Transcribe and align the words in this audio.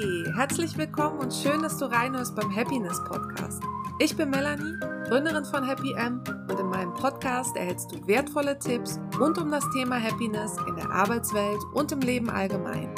Herzlich 0.00 0.78
willkommen 0.78 1.18
und 1.18 1.30
schön, 1.32 1.62
dass 1.62 1.76
du 1.76 1.84
reinhörst 1.84 2.34
beim 2.34 2.54
Happiness 2.54 3.04
Podcast. 3.04 3.62
Ich 3.98 4.16
bin 4.16 4.30
Melanie, 4.30 4.74
Gründerin 5.06 5.44
von 5.44 5.62
Happy 5.62 5.92
M 5.92 6.22
und 6.48 6.58
in 6.58 6.66
meinem 6.68 6.94
Podcast 6.94 7.54
erhältst 7.54 7.92
du 7.92 8.06
wertvolle 8.06 8.58
Tipps 8.58 8.98
rund 9.18 9.36
um 9.36 9.50
das 9.50 9.68
Thema 9.74 10.00
Happiness 10.00 10.56
in 10.66 10.76
der 10.76 10.90
Arbeitswelt 10.90 11.58
und 11.74 11.92
im 11.92 12.00
Leben 12.00 12.30
allgemein. 12.30 12.94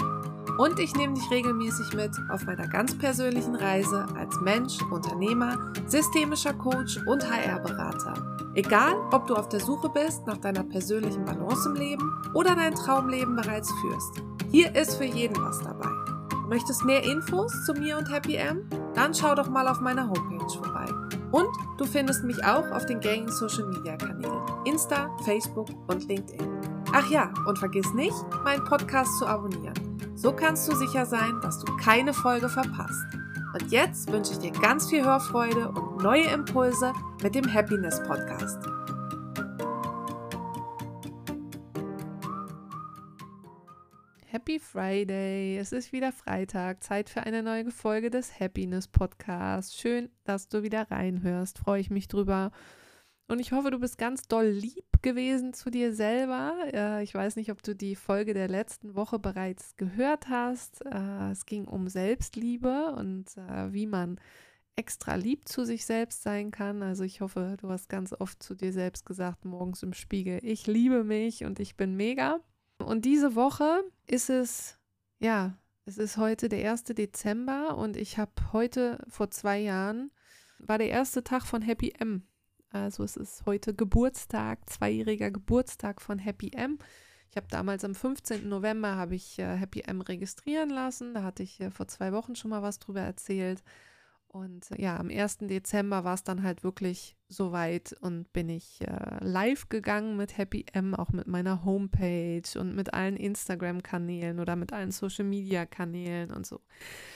Und 0.58 0.78
ich 0.78 0.94
nehme 0.94 1.14
dich 1.14 1.28
regelmäßig 1.28 1.92
mit 1.94 2.12
auf 2.30 2.44
meiner 2.44 2.68
ganz 2.68 2.96
persönlichen 2.96 3.56
Reise 3.56 4.06
als 4.16 4.40
Mensch, 4.40 4.80
Unternehmer, 4.92 5.72
systemischer 5.86 6.54
Coach 6.54 6.98
und 7.08 7.28
HR-Berater. 7.28 8.14
Egal, 8.54 8.94
ob 9.10 9.26
du 9.26 9.34
auf 9.34 9.48
der 9.48 9.60
Suche 9.60 9.88
bist 9.88 10.24
nach 10.28 10.38
deiner 10.38 10.62
persönlichen 10.62 11.24
Balance 11.24 11.68
im 11.68 11.74
Leben 11.74 12.22
oder 12.34 12.54
dein 12.54 12.76
Traumleben 12.76 13.34
bereits 13.34 13.72
führst. 13.80 14.22
Hier 14.52 14.72
ist 14.76 14.96
für 14.96 15.04
jeden 15.04 15.42
was 15.42 15.58
dabei. 15.62 15.91
Möchtest 16.52 16.84
mehr 16.84 17.02
Infos 17.02 17.64
zu 17.64 17.72
mir 17.72 17.96
und 17.96 18.12
Happy 18.12 18.36
M? 18.36 18.68
Dann 18.94 19.14
schau 19.14 19.34
doch 19.34 19.48
mal 19.48 19.66
auf 19.66 19.80
meiner 19.80 20.06
Homepage 20.06 20.50
vorbei. 20.50 20.84
Und 21.30 21.48
du 21.78 21.86
findest 21.86 22.24
mich 22.24 22.44
auch 22.44 22.70
auf 22.72 22.84
den 22.84 23.00
gängigen 23.00 23.32
Social 23.32 23.64
Media 23.68 23.96
Kanälen 23.96 24.42
Insta, 24.66 25.08
Facebook 25.24 25.70
und 25.86 26.06
LinkedIn. 26.06 26.46
Ach 26.92 27.08
ja, 27.08 27.32
und 27.46 27.58
vergiss 27.58 27.94
nicht, 27.94 28.14
meinen 28.44 28.62
Podcast 28.64 29.18
zu 29.18 29.26
abonnieren. 29.26 29.72
So 30.14 30.30
kannst 30.30 30.70
du 30.70 30.76
sicher 30.76 31.06
sein, 31.06 31.40
dass 31.40 31.58
du 31.58 31.74
keine 31.78 32.12
Folge 32.12 32.50
verpasst. 32.50 33.06
Und 33.54 33.72
jetzt 33.72 34.12
wünsche 34.12 34.32
ich 34.32 34.38
dir 34.40 34.52
ganz 34.52 34.90
viel 34.90 35.02
Hörfreude 35.02 35.70
und 35.70 36.02
neue 36.02 36.24
Impulse 36.24 36.92
mit 37.22 37.34
dem 37.34 37.50
Happiness 37.50 38.02
Podcast. 38.02 38.58
Happy 44.32 44.58
Friday. 44.58 45.58
Es 45.58 45.72
ist 45.72 45.92
wieder 45.92 46.10
Freitag. 46.10 46.82
Zeit 46.82 47.10
für 47.10 47.24
eine 47.24 47.42
neue 47.42 47.70
Folge 47.70 48.08
des 48.08 48.40
Happiness 48.40 48.88
Podcasts. 48.88 49.76
Schön, 49.78 50.08
dass 50.24 50.48
du 50.48 50.62
wieder 50.62 50.90
reinhörst. 50.90 51.58
Freue 51.58 51.82
ich 51.82 51.90
mich 51.90 52.08
drüber. 52.08 52.50
Und 53.28 53.40
ich 53.40 53.52
hoffe, 53.52 53.70
du 53.70 53.78
bist 53.78 53.98
ganz 53.98 54.22
doll 54.22 54.46
lieb 54.46 54.86
gewesen 55.02 55.52
zu 55.52 55.68
dir 55.68 55.94
selber. 55.94 56.54
Äh, 56.72 57.02
ich 57.02 57.14
weiß 57.14 57.36
nicht, 57.36 57.50
ob 57.52 57.62
du 57.62 57.74
die 57.74 57.94
Folge 57.94 58.32
der 58.32 58.48
letzten 58.48 58.94
Woche 58.94 59.18
bereits 59.18 59.76
gehört 59.76 60.30
hast. 60.30 60.82
Äh, 60.86 61.32
es 61.32 61.44
ging 61.44 61.66
um 61.66 61.88
Selbstliebe 61.88 62.94
und 62.96 63.36
äh, 63.36 63.70
wie 63.74 63.86
man 63.86 64.18
extra 64.76 65.16
lieb 65.16 65.46
zu 65.46 65.66
sich 65.66 65.84
selbst 65.84 66.22
sein 66.22 66.50
kann. 66.50 66.82
Also 66.82 67.04
ich 67.04 67.20
hoffe, 67.20 67.58
du 67.60 67.68
hast 67.68 67.90
ganz 67.90 68.14
oft 68.18 68.42
zu 68.42 68.54
dir 68.54 68.72
selbst 68.72 69.04
gesagt, 69.04 69.44
morgens 69.44 69.82
im 69.82 69.92
Spiegel, 69.92 70.38
ich 70.42 70.66
liebe 70.66 71.04
mich 71.04 71.44
und 71.44 71.60
ich 71.60 71.76
bin 71.76 71.96
mega. 71.98 72.40
Und 72.82 73.04
diese 73.04 73.34
Woche 73.34 73.82
ist 74.06 74.30
es, 74.30 74.78
ja, 75.18 75.56
es 75.84 75.98
ist 75.98 76.16
heute 76.16 76.48
der 76.48 76.70
1. 76.70 76.84
Dezember 76.84 77.76
und 77.76 77.96
ich 77.96 78.18
habe 78.18 78.32
heute 78.52 78.98
vor 79.08 79.30
zwei 79.30 79.58
Jahren, 79.58 80.10
war 80.58 80.78
der 80.78 80.90
erste 80.90 81.24
Tag 81.24 81.44
von 81.44 81.62
Happy 81.62 81.92
M. 81.98 82.22
Also 82.70 83.02
es 83.02 83.16
ist 83.16 83.44
heute 83.46 83.74
Geburtstag, 83.74 84.70
zweijähriger 84.70 85.30
Geburtstag 85.30 86.00
von 86.00 86.18
Happy 86.18 86.52
M. 86.54 86.78
Ich 87.30 87.36
habe 87.36 87.46
damals 87.50 87.84
am 87.84 87.94
15. 87.94 88.48
November 88.48 88.96
habe 88.96 89.14
ich 89.14 89.38
äh, 89.38 89.56
Happy 89.56 89.80
M 89.80 90.00
registrieren 90.02 90.70
lassen. 90.70 91.14
Da 91.14 91.22
hatte 91.22 91.42
ich 91.42 91.60
äh, 91.60 91.70
vor 91.70 91.88
zwei 91.88 92.12
Wochen 92.12 92.36
schon 92.36 92.50
mal 92.50 92.62
was 92.62 92.78
drüber 92.78 93.00
erzählt. 93.00 93.62
Und 94.32 94.70
äh, 94.70 94.82
ja, 94.82 94.98
am 94.98 95.10
1. 95.10 95.38
Dezember 95.42 96.04
war 96.04 96.14
es 96.14 96.24
dann 96.24 96.42
halt 96.42 96.64
wirklich 96.64 97.16
soweit 97.28 97.94
und 98.00 98.32
bin 98.32 98.48
ich 98.48 98.80
äh, 98.80 99.18
live 99.20 99.68
gegangen 99.68 100.16
mit 100.16 100.38
Happy 100.38 100.64
M, 100.72 100.94
auch 100.94 101.10
mit 101.10 101.26
meiner 101.26 101.64
Homepage 101.64 102.58
und 102.58 102.74
mit 102.74 102.94
allen 102.94 103.18
Instagram-Kanälen 103.18 104.40
oder 104.40 104.56
mit 104.56 104.72
allen 104.72 104.90
Social-Media-Kanälen 104.90 106.30
und 106.30 106.46
so. 106.46 106.60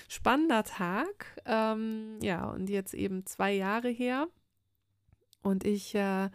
Spannender 0.08 0.62
Tag. 0.64 1.40
Ähm, 1.46 2.18
ja, 2.20 2.50
und 2.50 2.68
jetzt 2.68 2.92
eben 2.92 3.24
zwei 3.24 3.54
Jahre 3.54 3.88
her. 3.88 4.28
Und 5.42 5.64
ich 5.64 5.94
äh, 5.94 6.28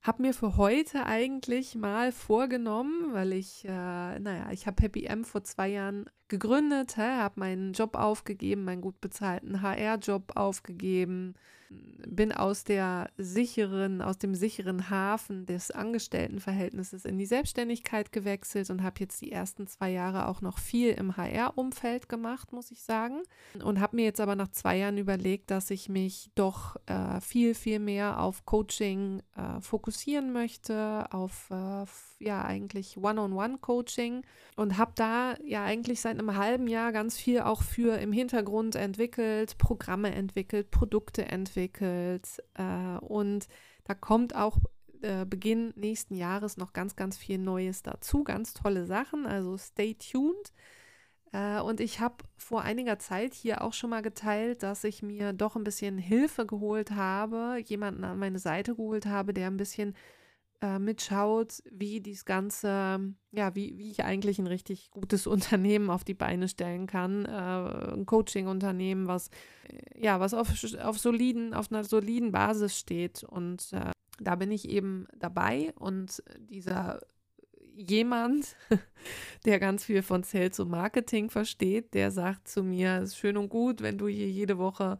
habe 0.00 0.22
mir 0.22 0.32
für 0.32 0.56
heute 0.56 1.04
eigentlich 1.04 1.74
mal 1.74 2.10
vorgenommen, 2.10 3.12
weil 3.12 3.34
ich, 3.34 3.66
äh, 3.66 4.18
naja, 4.18 4.50
ich 4.50 4.66
habe 4.66 4.82
Happy 4.82 5.04
M 5.04 5.24
vor 5.24 5.44
zwei 5.44 5.68
Jahren 5.68 6.06
gegründet, 6.32 6.96
habe 6.96 7.38
meinen 7.38 7.74
Job 7.74 7.94
aufgegeben, 7.94 8.64
meinen 8.64 8.80
gut 8.80 9.00
bezahlten 9.02 9.60
HR-Job 9.60 10.32
aufgegeben, 10.34 11.34
bin 12.06 12.32
aus 12.32 12.64
der 12.64 13.10
sicheren, 13.16 14.02
aus 14.02 14.18
dem 14.18 14.34
sicheren 14.34 14.90
Hafen 14.90 15.46
des 15.46 15.70
Angestelltenverhältnisses 15.70 17.04
in 17.04 17.18
die 17.18 17.26
Selbstständigkeit 17.26 18.12
gewechselt 18.12 18.70
und 18.70 18.82
habe 18.82 19.00
jetzt 19.00 19.20
die 19.20 19.30
ersten 19.30 19.66
zwei 19.66 19.90
Jahre 19.90 20.28
auch 20.28 20.40
noch 20.40 20.58
viel 20.58 20.90
im 20.90 21.16
HR-Umfeld 21.16 22.08
gemacht, 22.08 22.52
muss 22.52 22.70
ich 22.70 22.82
sagen. 22.82 23.22
Und 23.62 23.80
habe 23.80 23.96
mir 23.96 24.04
jetzt 24.04 24.20
aber 24.20 24.36
nach 24.36 24.48
zwei 24.48 24.78
Jahren 24.78 24.98
überlegt, 24.98 25.50
dass 25.50 25.70
ich 25.70 25.88
mich 25.88 26.30
doch 26.34 26.76
äh, 26.86 27.20
viel, 27.20 27.54
viel 27.54 27.78
mehr 27.78 28.20
auf 28.20 28.44
Coaching 28.44 29.22
äh, 29.36 29.60
fokussieren 29.60 30.32
möchte, 30.32 31.06
auf 31.10 31.48
äh, 31.50 31.84
ja 32.18 32.44
eigentlich 32.44 32.96
One-on-One-Coaching 32.96 34.22
und 34.56 34.78
habe 34.78 34.92
da 34.94 35.34
ja 35.44 35.64
eigentlich 35.64 36.00
seit 36.00 36.18
einem 36.28 36.38
halben 36.38 36.66
Jahr 36.66 36.92
ganz 36.92 37.16
viel 37.16 37.40
auch 37.40 37.62
für 37.62 37.98
im 37.98 38.12
Hintergrund 38.12 38.74
entwickelt, 38.74 39.58
Programme 39.58 40.14
entwickelt, 40.14 40.70
Produkte 40.70 41.26
entwickelt 41.26 42.42
äh, 42.54 42.98
und 42.98 43.48
da 43.84 43.94
kommt 43.94 44.34
auch 44.34 44.58
äh, 45.02 45.24
Beginn 45.26 45.72
nächsten 45.76 46.14
Jahres 46.14 46.56
noch 46.56 46.72
ganz, 46.72 46.96
ganz 46.96 47.16
viel 47.16 47.38
Neues 47.38 47.82
dazu, 47.82 48.24
ganz 48.24 48.54
tolle 48.54 48.86
Sachen, 48.86 49.26
also 49.26 49.58
stay 49.58 49.94
tuned. 49.94 50.52
Äh, 51.32 51.60
und 51.60 51.80
ich 51.80 52.00
habe 52.00 52.16
vor 52.36 52.62
einiger 52.62 52.98
Zeit 52.98 53.34
hier 53.34 53.62
auch 53.62 53.72
schon 53.72 53.90
mal 53.90 54.02
geteilt, 54.02 54.62
dass 54.62 54.84
ich 54.84 55.02
mir 55.02 55.32
doch 55.32 55.56
ein 55.56 55.64
bisschen 55.64 55.98
Hilfe 55.98 56.46
geholt 56.46 56.92
habe, 56.92 57.58
jemanden 57.64 58.04
an 58.04 58.18
meine 58.18 58.38
Seite 58.38 58.76
geholt 58.76 59.06
habe, 59.06 59.34
der 59.34 59.48
ein 59.48 59.56
bisschen 59.56 59.94
äh, 60.62 60.78
mitschaut, 60.78 61.62
wie 61.70 62.00
dies 62.00 62.24
Ganze, 62.24 63.00
ja, 63.32 63.54
wie, 63.54 63.76
wie 63.76 63.90
ich 63.90 64.04
eigentlich 64.04 64.38
ein 64.38 64.46
richtig 64.46 64.90
gutes 64.92 65.26
Unternehmen 65.26 65.90
auf 65.90 66.04
die 66.04 66.14
Beine 66.14 66.48
stellen 66.48 66.86
kann. 66.86 67.26
Äh, 67.26 67.94
ein 67.94 68.06
Coaching-Unternehmen, 68.06 69.08
was, 69.08 69.28
äh, 69.68 70.04
ja, 70.04 70.20
was 70.20 70.32
auf, 70.32 70.48
auf 70.82 70.98
soliden, 70.98 71.52
auf 71.52 71.70
einer 71.70 71.84
soliden 71.84 72.30
Basis 72.30 72.78
steht. 72.78 73.24
Und 73.24 73.72
äh, 73.72 73.90
da 74.20 74.36
bin 74.36 74.52
ich 74.52 74.68
eben 74.68 75.06
dabei 75.18 75.72
und 75.76 76.22
dieser 76.38 77.00
jemand, 77.74 78.54
der 79.44 79.58
ganz 79.58 79.84
viel 79.84 80.02
von 80.02 80.22
Sales 80.22 80.60
und 80.60 80.70
Marketing 80.70 81.30
versteht, 81.30 81.94
der 81.94 82.10
sagt 82.10 82.48
zu 82.48 82.62
mir, 82.62 82.98
es 82.98 83.10
ist 83.10 83.16
schön 83.16 83.36
und 83.36 83.48
gut, 83.48 83.80
wenn 83.82 83.98
du 83.98 84.08
hier 84.08 84.28
jede 84.28 84.58
Woche 84.58 84.98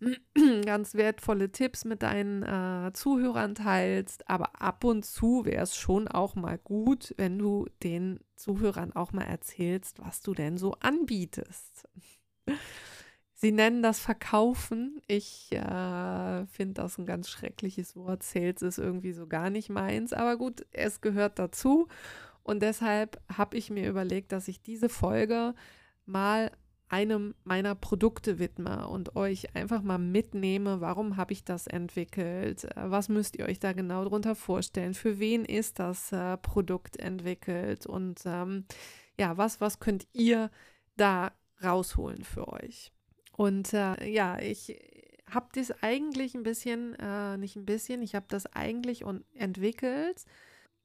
ganz 0.64 0.94
wertvolle 0.94 1.50
Tipps 1.50 1.84
mit 1.84 2.02
deinen 2.02 2.42
äh, 2.42 2.92
Zuhörern 2.92 3.54
teilst, 3.54 4.28
aber 4.28 4.60
ab 4.60 4.84
und 4.84 5.04
zu 5.04 5.44
wäre 5.44 5.62
es 5.62 5.76
schon 5.76 6.08
auch 6.08 6.34
mal 6.34 6.58
gut, 6.58 7.14
wenn 7.16 7.38
du 7.38 7.66
den 7.82 8.20
Zuhörern 8.36 8.92
auch 8.92 9.12
mal 9.12 9.24
erzählst, 9.24 9.98
was 9.98 10.20
du 10.20 10.34
denn 10.34 10.58
so 10.58 10.72
anbietest. 10.80 11.88
Sie 13.38 13.52
nennen 13.52 13.82
das 13.82 14.00
Verkaufen. 14.00 15.00
Ich 15.08 15.52
äh, 15.52 16.46
finde 16.46 16.74
das 16.74 16.96
ein 16.96 17.04
ganz 17.04 17.28
schreckliches 17.28 17.94
Wort. 17.94 18.22
Sales 18.22 18.62
ist 18.62 18.78
irgendwie 18.78 19.12
so 19.12 19.26
gar 19.26 19.50
nicht 19.50 19.68
meins. 19.68 20.14
Aber 20.14 20.38
gut, 20.38 20.64
es 20.72 21.02
gehört 21.02 21.38
dazu. 21.38 21.86
Und 22.42 22.62
deshalb 22.62 23.20
habe 23.30 23.58
ich 23.58 23.68
mir 23.68 23.88
überlegt, 23.88 24.32
dass 24.32 24.48
ich 24.48 24.62
diese 24.62 24.88
Folge 24.88 25.54
mal 26.06 26.50
einem 26.88 27.34
meiner 27.44 27.74
Produkte 27.74 28.38
widme 28.38 28.86
und 28.88 29.16
euch 29.16 29.54
einfach 29.56 29.82
mal 29.82 29.98
mitnehme, 29.98 30.80
warum 30.80 31.16
habe 31.16 31.32
ich 31.32 31.44
das 31.44 31.66
entwickelt, 31.66 32.68
was 32.76 33.08
müsst 33.08 33.36
ihr 33.36 33.46
euch 33.46 33.58
da 33.58 33.72
genau 33.72 34.04
darunter 34.04 34.34
vorstellen, 34.34 34.94
für 34.94 35.18
wen 35.18 35.44
ist 35.44 35.78
das 35.80 36.12
äh, 36.12 36.36
Produkt 36.36 36.96
entwickelt? 36.98 37.86
Und 37.86 38.20
ähm, 38.24 38.66
ja, 39.18 39.36
was, 39.36 39.60
was 39.60 39.80
könnt 39.80 40.06
ihr 40.12 40.50
da 40.96 41.32
rausholen 41.62 42.24
für 42.24 42.48
euch. 42.48 42.92
Und 43.32 43.72
äh, 43.72 44.06
ja, 44.08 44.38
ich 44.38 44.78
habe 45.30 45.48
das 45.52 45.82
eigentlich 45.82 46.34
ein 46.34 46.42
bisschen, 46.42 46.94
äh, 46.94 47.36
nicht 47.36 47.56
ein 47.56 47.66
bisschen, 47.66 48.02
ich 48.02 48.14
habe 48.14 48.26
das 48.28 48.46
eigentlich 48.46 49.04
entwickelt, 49.34 50.24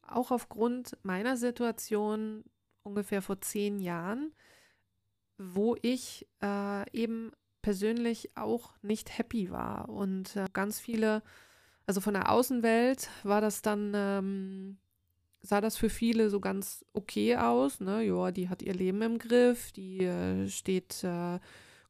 auch 0.01 0.31
aufgrund 0.31 0.97
meiner 1.03 1.37
Situation 1.37 2.43
ungefähr 2.83 3.21
vor 3.21 3.39
zehn 3.41 3.79
Jahren, 3.79 4.33
wo 5.53 5.75
ich 5.81 6.27
äh, 6.41 6.89
eben 6.91 7.31
persönlich 7.61 8.35
auch 8.35 8.73
nicht 8.81 9.17
happy 9.17 9.51
war. 9.51 9.89
Und 9.89 10.35
äh, 10.35 10.45
ganz 10.53 10.79
viele, 10.79 11.21
also 11.85 12.01
von 12.01 12.13
der 12.13 12.31
Außenwelt 12.31 13.09
war 13.23 13.41
das 13.41 13.61
dann, 13.61 13.93
ähm, 13.95 14.77
sah 15.41 15.61
das 15.61 15.77
für 15.77 15.89
viele 15.89 16.29
so 16.29 16.39
ganz 16.39 16.85
okay 16.93 17.37
aus. 17.37 17.79
Ne? 17.79 18.03
Ja, 18.03 18.31
die 18.31 18.49
hat 18.49 18.61
ihr 18.61 18.73
Leben 18.73 19.01
im 19.01 19.17
Griff, 19.17 19.71
die 19.71 20.03
äh, 20.03 20.47
steht 20.47 21.03
äh, 21.03 21.39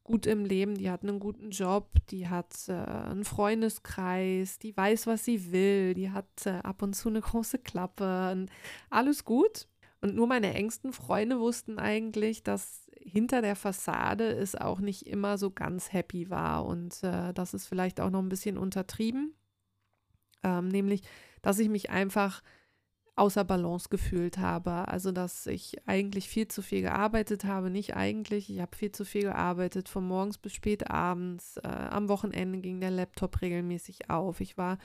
gut 0.04 0.26
im 0.26 0.44
Leben, 0.44 0.76
die 0.76 0.90
hat 0.90 1.02
einen 1.02 1.20
guten 1.20 1.50
Job, 1.50 1.88
die 2.10 2.28
hat 2.28 2.54
äh, 2.68 2.72
einen 2.72 3.24
Freundeskreis, 3.24 4.58
die 4.58 4.76
weiß, 4.76 5.06
was 5.06 5.24
sie 5.24 5.52
will, 5.52 5.94
die 5.94 6.10
hat 6.10 6.46
äh, 6.46 6.60
ab 6.62 6.82
und 6.82 6.94
zu 6.94 7.08
eine 7.08 7.20
große 7.20 7.58
Klappe 7.58 8.32
und 8.32 8.50
alles 8.90 9.24
gut. 9.24 9.68
Und 10.00 10.16
nur 10.16 10.26
meine 10.26 10.54
engsten 10.54 10.92
Freunde 10.92 11.38
wussten 11.38 11.78
eigentlich, 11.78 12.42
dass 12.42 12.81
hinter 13.04 13.42
der 13.42 13.56
Fassade 13.56 14.30
es 14.30 14.54
auch 14.54 14.80
nicht 14.80 15.06
immer 15.06 15.38
so 15.38 15.50
ganz 15.50 15.92
happy 15.92 16.30
war. 16.30 16.64
Und 16.64 17.02
äh, 17.02 17.32
das 17.34 17.54
ist 17.54 17.66
vielleicht 17.66 18.00
auch 18.00 18.10
noch 18.10 18.20
ein 18.20 18.28
bisschen 18.28 18.58
untertrieben. 18.58 19.34
Ähm, 20.42 20.68
nämlich, 20.68 21.02
dass 21.42 21.58
ich 21.58 21.68
mich 21.68 21.90
einfach 21.90 22.42
außer 23.14 23.44
Balance 23.44 23.88
gefühlt 23.90 24.38
habe. 24.38 24.88
Also, 24.88 25.12
dass 25.12 25.46
ich 25.46 25.76
eigentlich 25.86 26.28
viel 26.28 26.48
zu 26.48 26.62
viel 26.62 26.82
gearbeitet 26.82 27.44
habe. 27.44 27.70
Nicht 27.70 27.94
eigentlich, 27.94 28.50
ich 28.50 28.60
habe 28.60 28.76
viel 28.76 28.92
zu 28.92 29.04
viel 29.04 29.22
gearbeitet, 29.22 29.88
von 29.88 30.06
morgens 30.06 30.38
bis 30.38 30.54
spät 30.54 30.90
abends. 30.90 31.58
Äh, 31.58 31.68
am 31.68 32.08
Wochenende 32.08 32.58
ging 32.58 32.80
der 32.80 32.90
Laptop 32.90 33.42
regelmäßig 33.42 34.10
auf. 34.10 34.40
Ich 34.40 34.56
war 34.56 34.78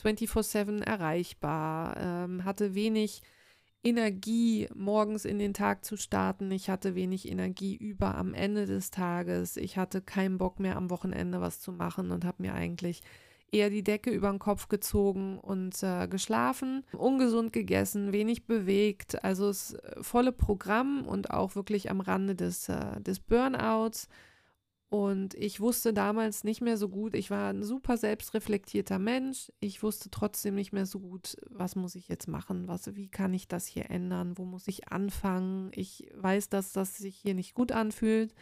24/7 0.00 0.82
erreichbar, 0.82 1.96
ähm, 1.98 2.44
hatte 2.44 2.74
wenig 2.74 3.22
Energie, 3.84 4.66
morgens 4.74 5.26
in 5.26 5.38
den 5.38 5.52
Tag 5.52 5.84
zu 5.84 5.98
starten. 5.98 6.50
Ich 6.50 6.70
hatte 6.70 6.94
wenig 6.94 7.30
Energie 7.30 7.76
über 7.76 8.14
am 8.14 8.32
Ende 8.32 8.64
des 8.64 8.90
Tages. 8.90 9.58
Ich 9.58 9.76
hatte 9.76 10.00
keinen 10.00 10.38
Bock 10.38 10.58
mehr 10.58 10.76
am 10.76 10.88
Wochenende 10.88 11.42
was 11.42 11.60
zu 11.60 11.70
machen 11.70 12.10
und 12.10 12.24
habe 12.24 12.42
mir 12.42 12.54
eigentlich 12.54 13.02
eher 13.52 13.68
die 13.68 13.84
Decke 13.84 14.10
über 14.10 14.30
den 14.30 14.38
Kopf 14.38 14.68
gezogen 14.68 15.38
und 15.38 15.80
äh, 15.82 16.08
geschlafen, 16.08 16.82
ungesund 16.92 17.52
gegessen, 17.52 18.12
wenig 18.12 18.46
bewegt. 18.46 19.22
Also 19.22 19.48
das 19.48 19.74
äh, 19.74 20.02
volle 20.02 20.32
Programm 20.32 21.06
und 21.06 21.30
auch 21.30 21.54
wirklich 21.54 21.90
am 21.90 22.00
Rande 22.00 22.34
des, 22.34 22.70
äh, 22.70 23.00
des 23.00 23.20
Burnouts. 23.20 24.08
Und 24.94 25.34
ich 25.34 25.58
wusste 25.58 25.92
damals 25.92 26.44
nicht 26.44 26.60
mehr 26.60 26.76
so 26.76 26.88
gut, 26.88 27.16
ich 27.16 27.28
war 27.28 27.50
ein 27.50 27.64
super 27.64 27.96
selbstreflektierter 27.96 29.00
Mensch. 29.00 29.50
Ich 29.58 29.82
wusste 29.82 30.08
trotzdem 30.08 30.54
nicht 30.54 30.72
mehr 30.72 30.86
so 30.86 31.00
gut, 31.00 31.36
was 31.50 31.74
muss 31.74 31.96
ich 31.96 32.06
jetzt 32.06 32.28
machen, 32.28 32.68
was, 32.68 32.94
wie 32.94 33.08
kann 33.08 33.34
ich 33.34 33.48
das 33.48 33.66
hier 33.66 33.90
ändern, 33.90 34.38
wo 34.38 34.44
muss 34.44 34.68
ich 34.68 34.92
anfangen. 34.92 35.72
Ich 35.74 36.08
weiß, 36.14 36.48
dass 36.48 36.70
das 36.70 36.96
sich 36.96 37.16
hier 37.16 37.34
nicht 37.34 37.54
gut 37.54 37.72
anfühlt, 37.72 38.36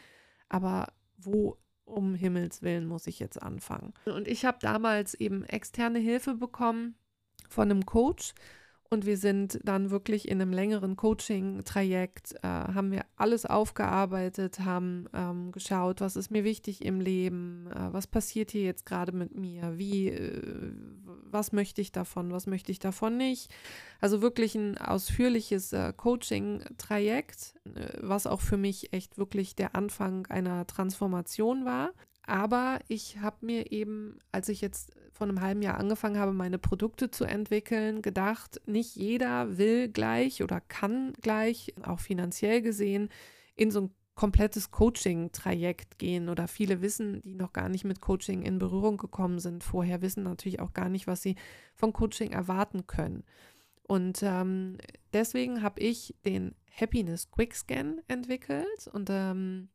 aber 0.51 0.93
wo 1.17 1.57
um 1.87 2.15
Himmels 2.15 2.61
willen 2.61 2.85
muss 2.85 3.07
ich 3.07 3.19
jetzt 3.19 3.43
anfangen. 3.43 3.95
Und 4.05 4.29
ich 4.29 4.45
habe 4.45 4.59
damals 4.61 5.15
eben 5.15 5.45
externe 5.45 6.01
Hilfe 6.01 6.35
bekommen 6.35 6.97
von 7.49 7.71
einem 7.71 7.87
Coach 7.87 8.35
und 8.93 9.07
wir 9.07 9.17
sind 9.17 9.59
dann 9.65 9.91
wirklich 9.91 10.29
in 10.29 10.41
einem 10.41 10.53
längeren 10.53 10.97
Coaching-Trajekt, 10.97 12.35
äh, 12.43 12.47
haben 12.47 12.93
wir 12.93 13.07
alles 13.17 13.47
aufgearbeitet, 13.47 14.61
haben 14.61 15.07
ähm, 15.15 15.51
geschaut, 15.51 16.03
was 16.03 16.15
ist 16.15 16.31
mir 16.31 16.45
wichtig 16.45 16.85
im 16.85 17.01
Leben, 17.01 17.69
äh, 17.75 17.91
was 17.91 18.07
passiert 18.07 18.51
hier 18.51 18.65
jetzt 18.65 18.85
gerade 18.85 19.13
mit 19.13 19.35
mir, 19.35 19.79
wie, 19.79 20.09
äh, 20.09 20.75
was 21.25 21.53
möchte 21.53 21.81
ich 21.81 21.91
davon, 21.91 22.33
was 22.33 22.47
möchte 22.47 22.71
ich 22.71 22.81
davon 22.81 23.17
nicht. 23.17 23.51
Also 24.03 24.21
wirklich 24.21 24.55
ein 24.57 24.77
ausführliches 24.77 25.73
äh, 25.73 25.95
Coaching-Trajekt, 25.97 27.55
äh, 27.75 27.99
was 28.03 28.27
auch 28.27 28.43
für 28.43 28.59
mich 28.59 28.93
echt 28.93 29.17
wirklich 29.17 29.57
der 29.57 29.75
Anfang 29.75 30.27
einer 30.27 30.67
Transformation 30.67 31.65
war. 31.65 31.93
Aber 32.27 32.79
ich 32.89 33.21
habe 33.21 33.47
mir 33.47 33.73
eben, 33.73 34.19
als 34.33 34.51
ich 34.51 34.61
jetzt 34.61 34.93
vor 35.23 35.29
einem 35.29 35.41
halben 35.41 35.63
Jahr 35.63 35.79
angefangen 35.79 36.19
habe, 36.19 36.33
meine 36.33 36.59
Produkte 36.59 37.09
zu 37.13 37.25
entwickeln, 37.25 38.03
gedacht, 38.03 38.61
nicht 38.67 38.97
jeder 38.97 39.57
will 39.57 39.87
gleich 39.89 40.43
oder 40.43 40.61
kann 40.61 41.13
gleich, 41.21 41.73
auch 41.85 42.01
finanziell 42.01 42.61
gesehen, 42.61 43.09
in 43.55 43.71
so 43.71 43.83
ein 43.83 43.91
komplettes 44.17 44.73
Coaching-Trajekt 44.73 46.01
gehen 46.01 46.29
oder 46.29 46.49
viele 46.49 46.83
wissen, 46.83 47.23
die 47.23 47.37
noch 47.37 47.53
gar 47.53 47.69
nicht 47.69 47.85
mit 47.85 48.01
Coaching 48.01 48.43
in 48.43 48.59
Berührung 48.59 48.97
gekommen 48.97 49.39
sind, 49.39 49.63
vorher 49.63 50.03
wissen 50.03 50.25
natürlich 50.25 50.59
auch 50.59 50.73
gar 50.73 50.89
nicht, 50.89 51.07
was 51.07 51.23
sie 51.23 51.37
von 51.77 51.93
Coaching 51.93 52.33
erwarten 52.33 52.89
können. 52.89 53.23
Und 53.85 54.25
ähm, 54.25 54.79
deswegen 55.13 55.63
habe 55.63 55.79
ich 55.79 56.17
den 56.25 56.57
Happiness 56.75 57.31
Quick 57.31 57.55
Scan 57.55 58.01
entwickelt 58.09 58.89
und 58.93 59.09
ähm, 59.09 59.69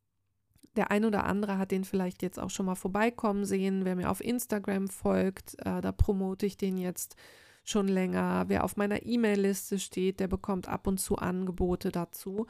der 0.77 0.91
ein 0.91 1.05
oder 1.05 1.25
andere 1.25 1.57
hat 1.57 1.71
den 1.71 1.83
vielleicht 1.83 2.21
jetzt 2.21 2.39
auch 2.39 2.49
schon 2.49 2.67
mal 2.67 2.75
vorbeikommen 2.75 3.45
sehen. 3.45 3.83
Wer 3.83 3.95
mir 3.95 4.09
auf 4.09 4.23
Instagram 4.23 4.87
folgt, 4.87 5.55
äh, 5.59 5.81
da 5.81 5.91
promote 5.91 6.45
ich 6.45 6.57
den 6.57 6.77
jetzt 6.77 7.15
schon 7.63 7.87
länger. 7.87 8.45
Wer 8.47 8.63
auf 8.63 8.77
meiner 8.77 9.05
E-Mail-Liste 9.05 9.79
steht, 9.79 10.19
der 10.19 10.27
bekommt 10.27 10.69
ab 10.69 10.87
und 10.87 10.99
zu 10.99 11.17
Angebote 11.17 11.91
dazu. 11.91 12.47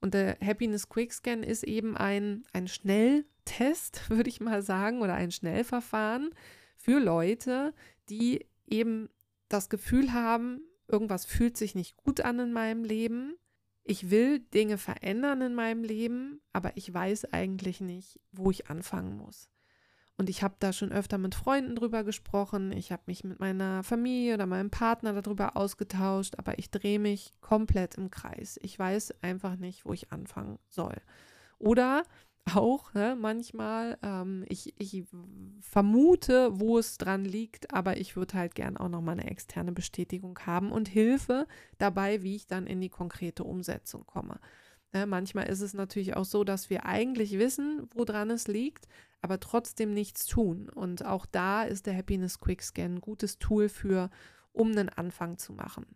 Und 0.00 0.14
der 0.14 0.38
Happiness 0.40 0.88
Quick 0.88 1.12
Scan 1.12 1.42
ist 1.42 1.64
eben 1.64 1.96
ein, 1.96 2.44
ein 2.52 2.68
Schnelltest, 2.68 4.08
würde 4.10 4.28
ich 4.28 4.40
mal 4.40 4.62
sagen, 4.62 5.00
oder 5.00 5.14
ein 5.14 5.32
Schnellverfahren 5.32 6.30
für 6.76 7.00
Leute, 7.00 7.74
die 8.08 8.46
eben 8.66 9.08
das 9.48 9.68
Gefühl 9.68 10.12
haben, 10.12 10.60
irgendwas 10.86 11.24
fühlt 11.24 11.56
sich 11.56 11.74
nicht 11.74 11.96
gut 11.96 12.20
an 12.20 12.38
in 12.38 12.52
meinem 12.52 12.84
Leben 12.84 13.34
ich 13.90 14.08
will 14.08 14.38
Dinge 14.38 14.78
verändern 14.78 15.42
in 15.42 15.52
meinem 15.52 15.82
Leben, 15.82 16.40
aber 16.52 16.76
ich 16.76 16.94
weiß 16.94 17.32
eigentlich 17.32 17.80
nicht, 17.80 18.20
wo 18.30 18.52
ich 18.52 18.70
anfangen 18.70 19.16
muss. 19.16 19.50
Und 20.16 20.30
ich 20.30 20.44
habe 20.44 20.54
da 20.60 20.72
schon 20.72 20.92
öfter 20.92 21.18
mit 21.18 21.34
Freunden 21.34 21.74
drüber 21.74 22.04
gesprochen, 22.04 22.70
ich 22.70 22.92
habe 22.92 23.02
mich 23.06 23.24
mit 23.24 23.40
meiner 23.40 23.82
Familie 23.82 24.34
oder 24.34 24.46
meinem 24.46 24.70
Partner 24.70 25.20
darüber 25.20 25.56
ausgetauscht, 25.56 26.34
aber 26.38 26.56
ich 26.60 26.70
drehe 26.70 27.00
mich 27.00 27.34
komplett 27.40 27.96
im 27.96 28.12
Kreis. 28.12 28.60
Ich 28.62 28.78
weiß 28.78 29.22
einfach 29.22 29.56
nicht, 29.56 29.84
wo 29.84 29.92
ich 29.92 30.12
anfangen 30.12 30.60
soll. 30.68 30.94
Oder 31.58 32.04
auch 32.54 32.92
ne, 32.94 33.16
manchmal. 33.18 33.98
Ähm, 34.02 34.44
ich, 34.48 34.74
ich 34.78 35.04
vermute, 35.60 36.60
wo 36.60 36.78
es 36.78 36.98
dran 36.98 37.24
liegt, 37.24 37.72
aber 37.72 37.96
ich 37.96 38.16
würde 38.16 38.34
halt 38.34 38.54
gern 38.54 38.76
auch 38.76 38.88
noch 38.88 39.00
mal 39.00 39.12
eine 39.12 39.30
externe 39.30 39.72
Bestätigung 39.72 40.38
haben 40.46 40.72
und 40.72 40.88
Hilfe 40.88 41.46
dabei, 41.78 42.22
wie 42.22 42.36
ich 42.36 42.46
dann 42.46 42.66
in 42.66 42.80
die 42.80 42.88
konkrete 42.88 43.44
Umsetzung 43.44 44.06
komme. 44.06 44.40
Ne, 44.92 45.06
manchmal 45.06 45.48
ist 45.48 45.60
es 45.60 45.72
natürlich 45.72 46.16
auch 46.16 46.24
so, 46.24 46.42
dass 46.44 46.68
wir 46.68 46.84
eigentlich 46.84 47.38
wissen, 47.38 47.88
woran 47.94 48.30
es 48.30 48.48
liegt, 48.48 48.88
aber 49.22 49.38
trotzdem 49.38 49.94
nichts 49.94 50.26
tun. 50.26 50.68
Und 50.68 51.04
auch 51.04 51.26
da 51.26 51.62
ist 51.62 51.86
der 51.86 51.96
Happiness 51.96 52.40
Quick 52.40 52.62
Scan 52.62 52.96
ein 52.96 53.00
gutes 53.00 53.38
Tool 53.38 53.68
für, 53.68 54.10
um 54.52 54.72
einen 54.72 54.88
Anfang 54.88 55.38
zu 55.38 55.52
machen. 55.52 55.86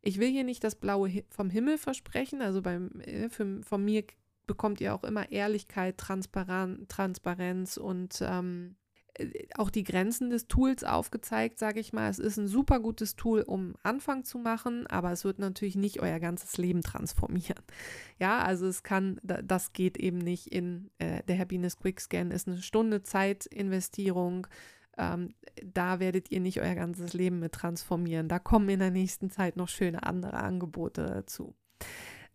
Ich 0.00 0.20
will 0.20 0.30
hier 0.30 0.44
nicht 0.44 0.62
das 0.62 0.76
Blaue 0.76 1.24
vom 1.30 1.50
Himmel 1.50 1.78
versprechen, 1.78 2.40
also 2.40 2.62
beim, 2.62 3.00
äh, 3.00 3.28
für, 3.28 3.60
von 3.62 3.84
mir 3.84 4.04
bekommt 4.48 4.80
ihr 4.80 4.92
auch 4.92 5.04
immer 5.04 5.30
Ehrlichkeit, 5.30 5.96
Transparenz 5.98 7.76
und 7.76 8.20
ähm, 8.20 8.74
äh, 9.18 9.46
auch 9.56 9.70
die 9.70 9.84
Grenzen 9.84 10.30
des 10.30 10.48
Tools 10.48 10.84
aufgezeigt, 10.84 11.58
sage 11.58 11.80
ich 11.80 11.92
mal. 11.92 12.08
Es 12.08 12.18
ist 12.18 12.36
ein 12.36 12.48
super 12.48 12.80
gutes 12.80 13.16
Tool, 13.16 13.42
um 13.42 13.74
Anfang 13.82 14.24
zu 14.24 14.38
machen, 14.38 14.86
aber 14.86 15.12
es 15.12 15.24
wird 15.24 15.38
natürlich 15.38 15.76
nicht 15.76 16.00
euer 16.00 16.18
ganzes 16.18 16.56
Leben 16.56 16.82
transformieren. 16.82 17.62
Ja, 18.20 18.42
also 18.42 18.66
es 18.66 18.82
kann, 18.82 19.20
das 19.22 19.72
geht 19.72 19.96
eben 19.96 20.18
nicht 20.18 20.48
in 20.48 20.90
äh, 20.98 21.22
der 21.28 21.38
Happiness 21.38 21.76
Quick 21.76 22.00
Scan, 22.00 22.32
ist 22.32 22.48
eine 22.48 22.60
Stunde 22.60 23.04
Zeitinvestierung. 23.04 24.48
Ähm, 24.96 25.34
da 25.64 26.00
werdet 26.00 26.32
ihr 26.32 26.40
nicht 26.40 26.60
euer 26.60 26.74
ganzes 26.74 27.12
Leben 27.12 27.38
mit 27.38 27.52
transformieren. 27.52 28.26
Da 28.28 28.40
kommen 28.40 28.68
in 28.68 28.80
der 28.80 28.90
nächsten 28.90 29.30
Zeit 29.30 29.56
noch 29.56 29.68
schöne 29.68 30.02
andere 30.02 30.34
Angebote 30.34 31.06
dazu. 31.06 31.54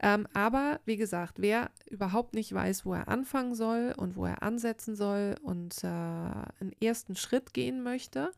Ähm, 0.04 0.28
aber 0.34 0.82
wie 0.84 0.98
gesagt, 0.98 1.42
wer 1.42 1.72
überhaupt 1.90 2.34
nicht 2.34 2.54
weiß, 2.54 2.86
wo 2.86 2.94
er 2.94 3.08
anfangen 3.08 3.56
soll 3.56 3.94
und 3.96 4.18
wo 4.18 4.26
er 4.26 4.44
ansetzen 4.44 4.98
soll 4.98 5.38
und 5.42 5.82
äh, 5.86 5.88
einen 5.88 6.74
ersten 6.82 7.16
Schritt 7.16 7.54
gehen 7.54 7.82
möchte, 7.82 8.32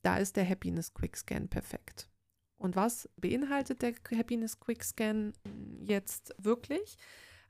da 0.00 0.16
ist 0.16 0.36
der 0.36 0.48
Happiness 0.48 0.94
Quick 0.94 1.18
Scan 1.18 1.48
perfekt. 1.48 2.08
Und 2.56 2.74
was 2.74 3.06
beinhaltet 3.18 3.82
der 3.82 3.92
Happiness 4.16 4.58
Quick 4.58 4.82
Scan 4.82 5.34
jetzt 5.84 6.34
wirklich? 6.38 6.96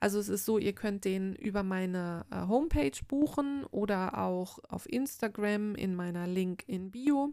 Also 0.01 0.19
es 0.19 0.29
ist 0.29 0.45
so, 0.45 0.59
ihr 0.59 0.75
könnt 0.75 1.05
den 1.05 1.37
über 1.37 1.63
meine 1.63 2.27
äh, 2.33 2.49
Homepage 2.49 3.05
buchen 3.07 3.63
oder 3.71 4.19
auch 4.19 4.59
auf 4.69 4.91
Instagram 4.91 5.77
in 5.77 5.95
meiner 5.95 6.27
Link 6.27 6.65
in 6.67 6.91
Bio 6.91 7.33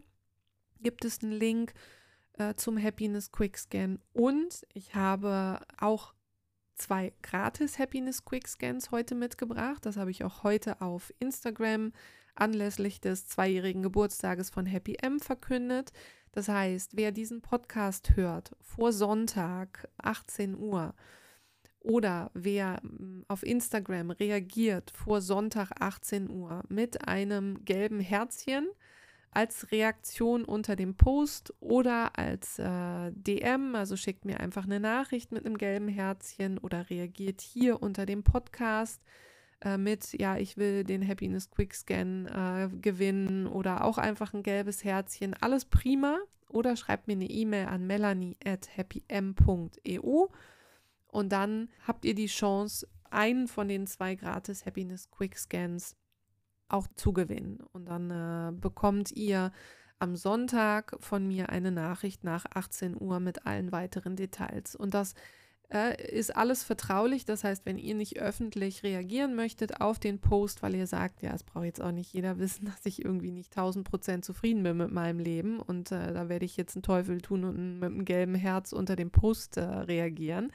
gibt 0.82 1.04
es 1.04 1.22
einen 1.22 1.32
Link 1.32 1.74
äh, 2.38 2.54
zum 2.54 2.82
Happiness 2.82 3.32
Quick 3.32 3.58
Scan. 3.58 3.98
Und 4.12 4.66
ich 4.72 4.94
habe 4.94 5.60
auch 5.78 6.14
zwei 6.74 7.12
gratis 7.22 7.78
Happiness 7.78 8.24
Quick 8.24 8.48
Scans 8.48 8.90
heute 8.90 9.14
mitgebracht. 9.14 9.84
Das 9.86 9.96
habe 9.96 10.10
ich 10.10 10.24
auch 10.24 10.42
heute 10.42 10.80
auf 10.80 11.12
Instagram 11.18 11.92
anlässlich 12.34 13.00
des 13.00 13.26
zweijährigen 13.26 13.82
Geburtstages 13.82 14.50
von 14.50 14.66
Happy 14.66 14.96
M 15.00 15.20
verkündet. 15.20 15.92
Das 16.32 16.48
heißt, 16.48 16.96
wer 16.96 17.12
diesen 17.12 17.42
Podcast 17.42 18.16
hört 18.16 18.56
vor 18.60 18.92
Sonntag 18.92 19.88
18 19.98 20.56
Uhr 20.56 20.94
oder 21.80 22.30
wer 22.32 22.80
mm, 22.82 23.24
auf 23.28 23.42
Instagram 23.42 24.10
reagiert 24.10 24.90
vor 24.90 25.20
Sonntag 25.20 25.72
18 25.80 26.30
Uhr 26.30 26.62
mit 26.68 27.06
einem 27.06 27.64
gelben 27.64 28.00
Herzchen, 28.00 28.68
als 29.32 29.72
Reaktion 29.72 30.44
unter 30.44 30.76
dem 30.76 30.94
Post 30.94 31.54
oder 31.58 32.18
als 32.18 32.58
äh, 32.58 33.10
DM, 33.12 33.74
also 33.74 33.96
schickt 33.96 34.24
mir 34.24 34.40
einfach 34.40 34.64
eine 34.64 34.78
Nachricht 34.78 35.32
mit 35.32 35.46
einem 35.46 35.56
gelben 35.56 35.88
Herzchen 35.88 36.58
oder 36.58 36.90
reagiert 36.90 37.40
hier 37.40 37.82
unter 37.82 38.04
dem 38.04 38.22
Podcast 38.22 39.02
äh, 39.62 39.78
mit, 39.78 40.12
ja, 40.20 40.36
ich 40.36 40.58
will 40.58 40.84
den 40.84 41.06
Happiness 41.06 41.50
Quick 41.50 41.74
Scan 41.74 42.26
äh, 42.26 42.68
gewinnen 42.80 43.46
oder 43.46 43.84
auch 43.84 43.96
einfach 43.96 44.34
ein 44.34 44.42
gelbes 44.42 44.84
Herzchen. 44.84 45.34
Alles 45.34 45.64
prima. 45.64 46.18
Oder 46.48 46.76
schreibt 46.76 47.06
mir 47.06 47.14
eine 47.14 47.30
E-Mail 47.30 47.66
an 47.68 47.86
melanie 47.86 48.36
at 48.44 48.76
happym.eu 48.76 50.26
und 51.08 51.32
dann 51.32 51.70
habt 51.86 52.04
ihr 52.04 52.14
die 52.14 52.26
Chance, 52.26 52.86
einen 53.10 53.48
von 53.48 53.68
den 53.68 53.86
zwei 53.86 54.14
gratis 54.14 54.66
Happiness 54.66 55.10
Quick 55.10 55.38
Scans 55.38 55.96
auch 56.72 56.88
zugewinnen. 56.96 57.60
Und 57.72 57.86
dann 57.86 58.10
äh, 58.10 58.52
bekommt 58.52 59.12
ihr 59.12 59.52
am 59.98 60.16
Sonntag 60.16 60.96
von 60.98 61.26
mir 61.26 61.50
eine 61.50 61.70
Nachricht 61.70 62.24
nach 62.24 62.44
18 62.52 63.00
Uhr 63.00 63.20
mit 63.20 63.46
allen 63.46 63.70
weiteren 63.70 64.16
Details. 64.16 64.74
Und 64.74 64.94
das 64.94 65.14
äh, 65.72 66.10
ist 66.10 66.36
alles 66.36 66.64
vertraulich. 66.64 67.24
Das 67.24 67.44
heißt, 67.44 67.64
wenn 67.64 67.78
ihr 67.78 67.94
nicht 67.94 68.18
öffentlich 68.18 68.82
reagieren 68.82 69.34
möchtet 69.34 69.80
auf 69.80 69.98
den 69.98 70.20
Post, 70.20 70.62
weil 70.62 70.74
ihr 70.74 70.86
sagt, 70.86 71.22
ja, 71.22 71.32
es 71.32 71.44
braucht 71.44 71.64
jetzt 71.64 71.80
auch 71.80 71.92
nicht 71.92 72.12
jeder 72.12 72.38
wissen, 72.38 72.64
dass 72.66 72.84
ich 72.84 73.04
irgendwie 73.04 73.30
nicht 73.30 73.56
1000 73.56 73.88
Prozent 73.88 74.24
zufrieden 74.24 74.62
bin 74.62 74.76
mit 74.76 74.90
meinem 74.90 75.18
Leben 75.18 75.60
und 75.60 75.92
äh, 75.92 76.12
da 76.12 76.28
werde 76.28 76.44
ich 76.44 76.56
jetzt 76.56 76.76
einen 76.76 76.82
Teufel 76.82 77.20
tun 77.20 77.44
und 77.44 77.78
mit 77.78 77.90
einem 77.90 78.04
gelben 78.04 78.34
Herz 78.34 78.72
unter 78.72 78.96
dem 78.96 79.10
Post 79.10 79.56
äh, 79.56 79.62
reagieren 79.62 80.52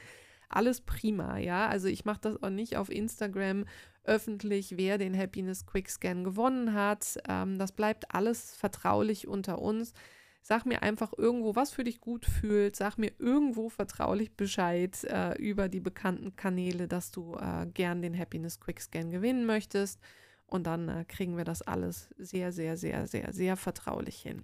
alles 0.49 0.81
prima, 0.81 1.37
ja. 1.37 1.67
Also 1.67 1.87
ich 1.87 2.05
mache 2.05 2.21
das 2.21 2.41
auch 2.41 2.49
nicht 2.49 2.77
auf 2.77 2.89
Instagram 2.89 3.65
öffentlich, 4.07 4.77
wer 4.77 4.97
den 4.97 5.17
Happiness 5.17 5.65
Quick 5.65 5.89
Scan 5.89 6.23
gewonnen 6.23 6.73
hat. 6.73 7.17
Ähm, 7.27 7.59
das 7.59 7.71
bleibt 7.71 8.13
alles 8.13 8.55
vertraulich 8.55 9.27
unter 9.27 9.59
uns. 9.61 9.93
Sag 10.41 10.65
mir 10.65 10.81
einfach 10.81 11.11
irgendwo, 11.17 11.55
was 11.55 11.71
für 11.71 11.83
dich 11.83 11.99
gut 11.99 12.25
fühlt. 12.25 12.75
Sag 12.75 12.97
mir 12.97 13.11
irgendwo 13.19 13.69
vertraulich 13.69 14.31
Bescheid 14.35 15.03
äh, 15.03 15.35
über 15.37 15.67
die 15.67 15.81
bekannten 15.81 16.35
Kanäle, 16.35 16.87
dass 16.87 17.11
du 17.11 17.35
äh, 17.35 17.67
gern 17.67 18.01
den 18.01 18.17
Happiness 18.17 18.59
Quick 18.59 18.81
Scan 18.81 19.09
gewinnen 19.09 19.45
möchtest. 19.45 19.99
Und 20.45 20.65
dann 20.65 20.87
äh, 20.87 21.05
kriegen 21.05 21.35
wir 21.35 21.43
das 21.43 21.61
alles 21.61 22.09
sehr, 22.17 22.53
sehr, 22.53 22.77
sehr, 22.77 23.07
sehr, 23.07 23.33
sehr 23.33 23.57
vertraulich 23.57 24.21
hin. 24.21 24.43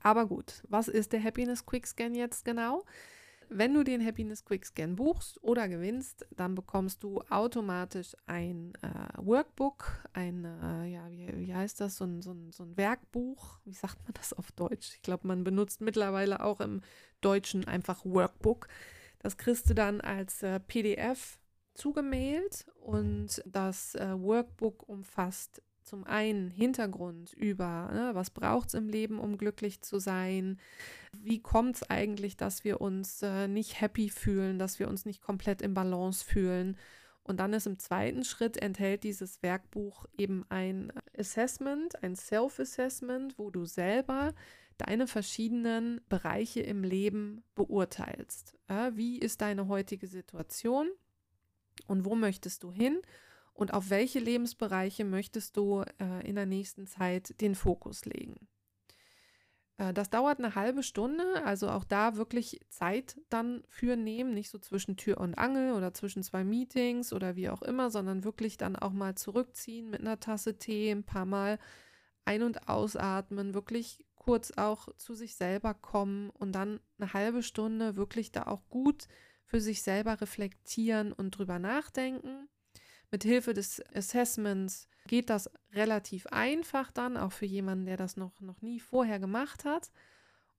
Aber 0.00 0.26
gut, 0.26 0.62
was 0.68 0.88
ist 0.88 1.12
der 1.12 1.22
Happiness 1.22 1.66
Quick 1.66 1.86
Scan 1.86 2.14
jetzt 2.14 2.44
genau? 2.44 2.84
Wenn 3.48 3.74
du 3.74 3.84
den 3.84 4.04
Happiness 4.04 4.44
Quick 4.44 4.66
Scan 4.66 4.96
buchst 4.96 5.42
oder 5.42 5.68
gewinnst, 5.68 6.26
dann 6.30 6.54
bekommst 6.54 7.02
du 7.02 7.20
automatisch 7.30 8.16
ein 8.26 8.72
äh, 8.82 9.18
Workbook, 9.18 10.04
ein, 10.12 10.44
äh, 10.44 10.86
ja, 10.86 11.10
wie, 11.10 11.32
wie, 11.38 11.54
heißt 11.54 11.80
das, 11.80 11.96
so 11.96 12.04
ein, 12.04 12.22
so, 12.22 12.32
ein, 12.32 12.50
so 12.52 12.64
ein 12.64 12.76
Werkbuch. 12.76 13.58
Wie 13.64 13.72
sagt 13.72 14.02
man 14.04 14.14
das 14.14 14.32
auf 14.32 14.50
Deutsch? 14.52 14.94
Ich 14.94 15.02
glaube, 15.02 15.26
man 15.28 15.44
benutzt 15.44 15.80
mittlerweile 15.80 16.42
auch 16.42 16.60
im 16.60 16.80
Deutschen 17.20 17.66
einfach 17.66 18.04
Workbook. 18.04 18.68
Das 19.20 19.36
kriegst 19.36 19.70
du 19.70 19.74
dann 19.74 20.00
als 20.00 20.42
äh, 20.42 20.58
PDF 20.60 21.38
zugemailt 21.74 22.66
und 22.80 23.42
das 23.46 23.94
äh, 23.94 24.18
Workbook 24.18 24.88
umfasst 24.88 25.62
zum 25.86 26.04
einen 26.04 26.50
Hintergrund 26.50 27.32
über, 27.32 27.90
ne, 27.92 28.10
was 28.14 28.30
braucht 28.30 28.68
es 28.68 28.74
im 28.74 28.88
Leben, 28.88 29.18
um 29.18 29.38
glücklich 29.38 29.80
zu 29.82 29.98
sein? 29.98 30.58
Wie 31.12 31.40
kommt 31.40 31.76
es 31.76 31.82
eigentlich, 31.90 32.36
dass 32.36 32.64
wir 32.64 32.80
uns 32.80 33.22
äh, 33.22 33.48
nicht 33.48 33.80
happy 33.80 34.10
fühlen, 34.10 34.58
dass 34.58 34.78
wir 34.78 34.88
uns 34.88 35.06
nicht 35.06 35.22
komplett 35.22 35.62
im 35.62 35.74
Balance 35.74 36.24
fühlen? 36.24 36.76
Und 37.22 37.40
dann 37.40 37.52
ist 37.52 37.66
im 37.66 37.78
zweiten 37.78 38.24
Schritt 38.24 38.56
enthält 38.56 39.02
dieses 39.04 39.42
Werkbuch 39.42 40.06
eben 40.16 40.44
ein 40.48 40.92
Assessment, 41.18 42.02
ein 42.02 42.14
Self-Assessment, 42.14 43.38
wo 43.38 43.50
du 43.50 43.64
selber 43.64 44.32
deine 44.78 45.06
verschiedenen 45.06 46.00
Bereiche 46.08 46.60
im 46.60 46.84
Leben 46.84 47.42
beurteilst. 47.54 48.56
Äh, 48.68 48.92
wie 48.94 49.18
ist 49.18 49.40
deine 49.40 49.68
heutige 49.68 50.06
Situation 50.06 50.88
und 51.86 52.04
wo 52.04 52.14
möchtest 52.14 52.62
du 52.62 52.72
hin? 52.72 53.00
Und 53.56 53.72
auf 53.72 53.90
welche 53.90 54.18
Lebensbereiche 54.18 55.04
möchtest 55.04 55.56
du 55.56 55.82
äh, 55.98 56.28
in 56.28 56.36
der 56.36 56.46
nächsten 56.46 56.86
Zeit 56.86 57.40
den 57.40 57.54
Fokus 57.54 58.04
legen. 58.04 58.48
Äh, 59.78 59.94
das 59.94 60.10
dauert 60.10 60.38
eine 60.38 60.54
halbe 60.54 60.82
Stunde, 60.82 61.24
also 61.44 61.70
auch 61.70 61.84
da 61.84 62.16
wirklich 62.16 62.60
Zeit 62.68 63.18
dann 63.30 63.62
für 63.68 63.96
nehmen, 63.96 64.34
nicht 64.34 64.50
so 64.50 64.58
zwischen 64.58 64.98
Tür 64.98 65.18
und 65.18 65.38
Angel 65.38 65.72
oder 65.72 65.94
zwischen 65.94 66.22
zwei 66.22 66.44
Meetings 66.44 67.14
oder 67.14 67.34
wie 67.34 67.48
auch 67.48 67.62
immer, 67.62 67.90
sondern 67.90 68.24
wirklich 68.24 68.58
dann 68.58 68.76
auch 68.76 68.92
mal 68.92 69.14
zurückziehen 69.14 69.88
mit 69.88 70.00
einer 70.00 70.20
Tasse 70.20 70.58
Tee, 70.58 70.90
ein 70.90 71.04
paar 71.04 71.26
Mal 71.26 71.58
ein- 72.26 72.42
und 72.42 72.68
ausatmen, 72.68 73.54
wirklich 73.54 74.04
kurz 74.16 74.50
auch 74.56 74.88
zu 74.98 75.14
sich 75.14 75.34
selber 75.36 75.72
kommen 75.72 76.28
und 76.30 76.52
dann 76.52 76.80
eine 76.98 77.14
halbe 77.14 77.42
Stunde 77.42 77.96
wirklich 77.96 78.32
da 78.32 78.42
auch 78.48 78.68
gut 78.68 79.06
für 79.44 79.60
sich 79.60 79.82
selber 79.82 80.20
reflektieren 80.20 81.12
und 81.12 81.38
drüber 81.38 81.58
nachdenken 81.58 82.48
mit 83.10 83.24
Hilfe 83.24 83.54
des 83.54 83.82
Assessments 83.94 84.88
geht 85.06 85.30
das 85.30 85.50
relativ 85.72 86.26
einfach 86.26 86.90
dann, 86.90 87.16
auch 87.16 87.32
für 87.32 87.46
jemanden, 87.46 87.86
der 87.86 87.96
das 87.96 88.16
noch, 88.16 88.40
noch 88.40 88.60
nie 88.62 88.80
vorher 88.80 89.18
gemacht 89.18 89.64
hat. 89.64 89.90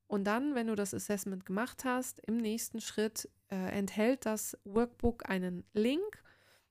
Und 0.06 0.24
dann, 0.24 0.54
wenn 0.54 0.68
du 0.68 0.74
das 0.74 0.94
Assessment 0.94 1.44
gemacht 1.44 1.84
hast, 1.84 2.20
im 2.20 2.38
nächsten 2.38 2.80
Schritt 2.80 3.28
äh, 3.50 3.56
enthält 3.56 4.24
das 4.24 4.56
Workbook 4.64 5.28
einen 5.28 5.64
Link, 5.74 6.22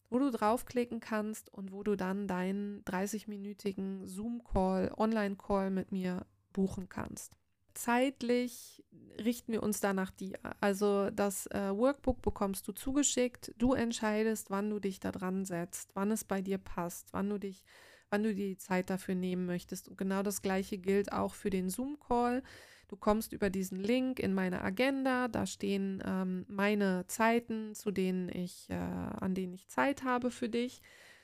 wo 0.10 0.18
du 0.18 0.32
draufklicken 0.32 1.00
kannst 1.00 1.54
und 1.54 1.72
wo 1.72 1.84
du 1.84 1.96
dann 1.96 2.28
deinen 2.28 2.84
30-minütigen 2.86 4.08
Zoom-Call, 4.08 4.92
Online-Call 4.98 5.70
mit 5.70 5.92
mir 5.92 6.26
buchen 6.52 6.90
kannst 6.90 7.38
zeitlich 7.78 8.84
richten 9.20 9.52
wir 9.52 9.64
uns 9.64 9.80
danach 9.80 10.12
dir. 10.12 10.38
Also 10.60 11.10
das 11.12 11.48
äh, 11.48 11.76
Workbook 11.76 12.22
bekommst 12.22 12.68
du 12.68 12.72
zugeschickt. 12.72 13.54
Du 13.58 13.74
entscheidest, 13.74 14.50
wann 14.50 14.70
du 14.70 14.80
dich 14.80 15.00
da 15.00 15.12
dran 15.12 15.46
setzt, 15.46 15.92
wann 15.94 16.12
es 16.12 16.24
bei 16.24 16.42
dir 16.42 16.58
passt, 16.58 17.14
wann 17.14 17.30
du 17.30 17.38
dich, 17.40 17.64
wann 18.10 18.24
du 18.24 18.34
die 18.34 18.58
Zeit 18.58 18.90
dafür 18.90 19.16
nehmen 19.16 19.46
möchtest. 19.46 19.88
Und 19.88 19.98
genau 19.98 20.24
das 20.24 20.42
gleiche 20.42 20.78
gilt 20.78 21.12
auch 21.12 21.34
für 21.34 21.50
den 21.50 21.70
Zoom-Call. 21.70 22.44
Du 22.88 22.96
kommst 22.96 23.34
über 23.34 23.50
diesen 23.50 23.80
Link 23.80 24.20
in 24.20 24.34
meine 24.34 24.62
Agenda. 24.62 25.28
Da 25.28 25.46
stehen 25.46 26.02
ähm, 26.06 26.46
meine 26.48 27.06
Zeiten, 27.08 27.76
zu 27.76 27.92
denen 27.92 28.30
ich, 28.30 28.70
äh, 28.70 28.76
an 28.76 29.36
denen 29.36 29.54
ich 29.54 29.68
Zeit 29.68 30.04
habe 30.04 30.32
für 30.32 30.50
dich. 30.50 30.82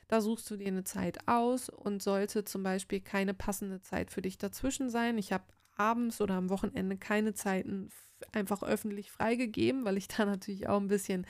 Da 0.08 0.20
suchst 0.20 0.50
du 0.50 0.56
dir 0.56 0.68
eine 0.68 0.84
Zeit 0.84 1.26
aus 1.26 1.70
und 1.70 2.02
sollte 2.02 2.44
zum 2.44 2.62
Beispiel 2.62 3.00
keine 3.00 3.32
passende 3.32 3.80
Zeit 3.80 4.10
für 4.10 4.20
dich 4.20 4.36
dazwischen 4.36 4.90
sein. 4.90 5.16
Ich 5.16 5.32
habe 5.32 5.44
abends 5.76 6.20
oder 6.20 6.34
am 6.34 6.50
Wochenende 6.50 6.96
keine 6.96 7.34
Zeiten 7.34 7.90
einfach 8.32 8.62
öffentlich 8.62 9.10
freigegeben, 9.10 9.84
weil 9.84 9.96
ich 9.96 10.08
da 10.08 10.24
natürlich 10.24 10.68
auch 10.68 10.80
ein 10.80 10.88
bisschen 10.88 11.26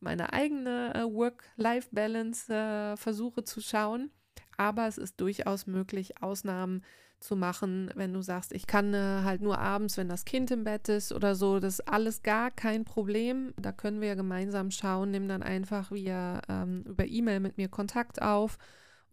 meine 0.00 0.32
eigene 0.32 0.94
äh, 0.94 1.02
Work-Life-Balance 1.04 2.52
äh, 2.52 2.96
versuche 2.96 3.44
zu 3.44 3.60
schauen. 3.60 4.10
Aber 4.56 4.86
es 4.86 4.98
ist 4.98 5.20
durchaus 5.20 5.66
möglich, 5.66 6.22
Ausnahmen 6.22 6.82
zu 7.20 7.36
machen, 7.36 7.90
wenn 7.94 8.12
du 8.12 8.20
sagst, 8.20 8.52
ich 8.52 8.66
kann 8.66 8.92
äh, 8.92 9.22
halt 9.24 9.40
nur 9.40 9.58
abends, 9.58 9.96
wenn 9.96 10.08
das 10.08 10.26
Kind 10.26 10.50
im 10.50 10.64
Bett 10.64 10.88
ist 10.88 11.10
oder 11.12 11.34
so. 11.34 11.58
Das 11.58 11.74
ist 11.74 11.88
alles 11.88 12.22
gar 12.22 12.50
kein 12.50 12.84
Problem. 12.84 13.54
Da 13.56 13.72
können 13.72 14.00
wir 14.00 14.14
gemeinsam 14.14 14.70
schauen. 14.70 15.10
Nimm 15.10 15.26
dann 15.26 15.42
einfach 15.42 15.90
via 15.90 16.42
ähm, 16.48 16.82
über 16.86 17.06
E-Mail 17.06 17.40
mit 17.40 17.56
mir 17.56 17.68
Kontakt 17.68 18.20
auf 18.20 18.58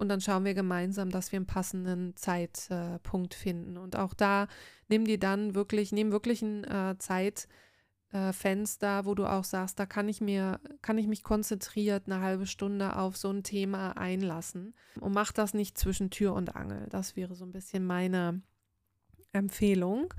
und 0.01 0.09
dann 0.09 0.19
schauen 0.19 0.45
wir 0.45 0.55
gemeinsam, 0.55 1.11
dass 1.11 1.31
wir 1.31 1.37
einen 1.37 1.45
passenden 1.45 2.15
Zeitpunkt 2.15 3.35
äh, 3.35 3.37
finden. 3.37 3.77
Und 3.77 3.95
auch 3.95 4.15
da 4.15 4.47
nimm 4.87 5.05
dir 5.05 5.19
dann 5.19 5.53
wirklich, 5.53 5.91
nimm 5.91 6.11
wirklich 6.11 6.41
ein 6.41 6.63
äh, 6.63 6.95
Zeitfenster, 6.97 8.99
äh, 8.99 9.05
wo 9.05 9.13
du 9.13 9.27
auch 9.27 9.43
sagst, 9.43 9.79
da 9.79 9.85
kann 9.85 10.09
ich 10.09 10.19
mir, 10.19 10.59
kann 10.81 10.97
ich 10.97 11.05
mich 11.05 11.23
konzentriert 11.23 12.07
eine 12.07 12.19
halbe 12.19 12.47
Stunde 12.47 12.95
auf 12.95 13.15
so 13.15 13.29
ein 13.29 13.43
Thema 13.43 13.91
einlassen. 13.91 14.73
Und 14.99 15.13
mach 15.13 15.31
das 15.31 15.53
nicht 15.53 15.77
zwischen 15.77 16.09
Tür 16.09 16.33
und 16.33 16.55
Angel. 16.55 16.87
Das 16.89 17.15
wäre 17.15 17.35
so 17.35 17.45
ein 17.45 17.51
bisschen 17.51 17.85
meine 17.85 18.41
Empfehlung. 19.33 20.11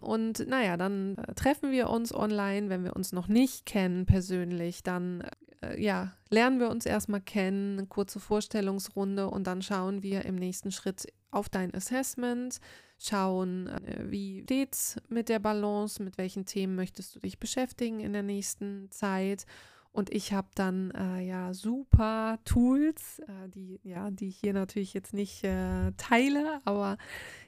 Und 0.00 0.44
naja, 0.48 0.76
dann 0.76 1.18
äh, 1.18 1.34
treffen 1.34 1.70
wir 1.70 1.90
uns 1.90 2.12
online, 2.12 2.68
wenn 2.68 2.82
wir 2.82 2.96
uns 2.96 3.12
noch 3.12 3.28
nicht 3.28 3.64
kennen 3.64 4.06
persönlich, 4.06 4.82
dann 4.82 5.22
äh, 5.62 5.80
ja, 5.82 6.12
lernen 6.30 6.60
wir 6.60 6.70
uns 6.70 6.86
erstmal 6.86 7.20
kennen, 7.20 7.78
eine 7.78 7.86
kurze 7.86 8.20
Vorstellungsrunde 8.20 9.28
und 9.28 9.46
dann 9.46 9.62
schauen 9.62 10.02
wir 10.02 10.24
im 10.24 10.36
nächsten 10.36 10.72
Schritt 10.72 11.12
auf 11.30 11.48
dein 11.48 11.74
Assessment, 11.74 12.60
schauen, 12.98 13.68
äh, 13.68 14.10
wie 14.10 14.42
steht's 14.42 14.96
mit 15.08 15.28
der 15.28 15.38
Balance, 15.38 16.02
mit 16.02 16.18
welchen 16.18 16.44
Themen 16.44 16.76
möchtest 16.76 17.14
du 17.16 17.20
dich 17.20 17.38
beschäftigen 17.38 18.00
in 18.00 18.12
der 18.12 18.22
nächsten 18.22 18.90
Zeit 18.90 19.46
und 19.92 20.14
ich 20.14 20.32
habe 20.32 20.46
dann 20.54 20.92
äh, 20.92 21.20
ja 21.20 21.52
super 21.52 22.38
Tools, 22.44 23.18
äh, 23.20 23.48
die 23.48 23.80
ja, 23.82 24.10
die 24.12 24.28
ich 24.28 24.36
hier 24.36 24.52
natürlich 24.52 24.94
jetzt 24.94 25.12
nicht 25.12 25.42
äh, 25.42 25.90
teile, 25.96 26.60
aber 26.64 26.96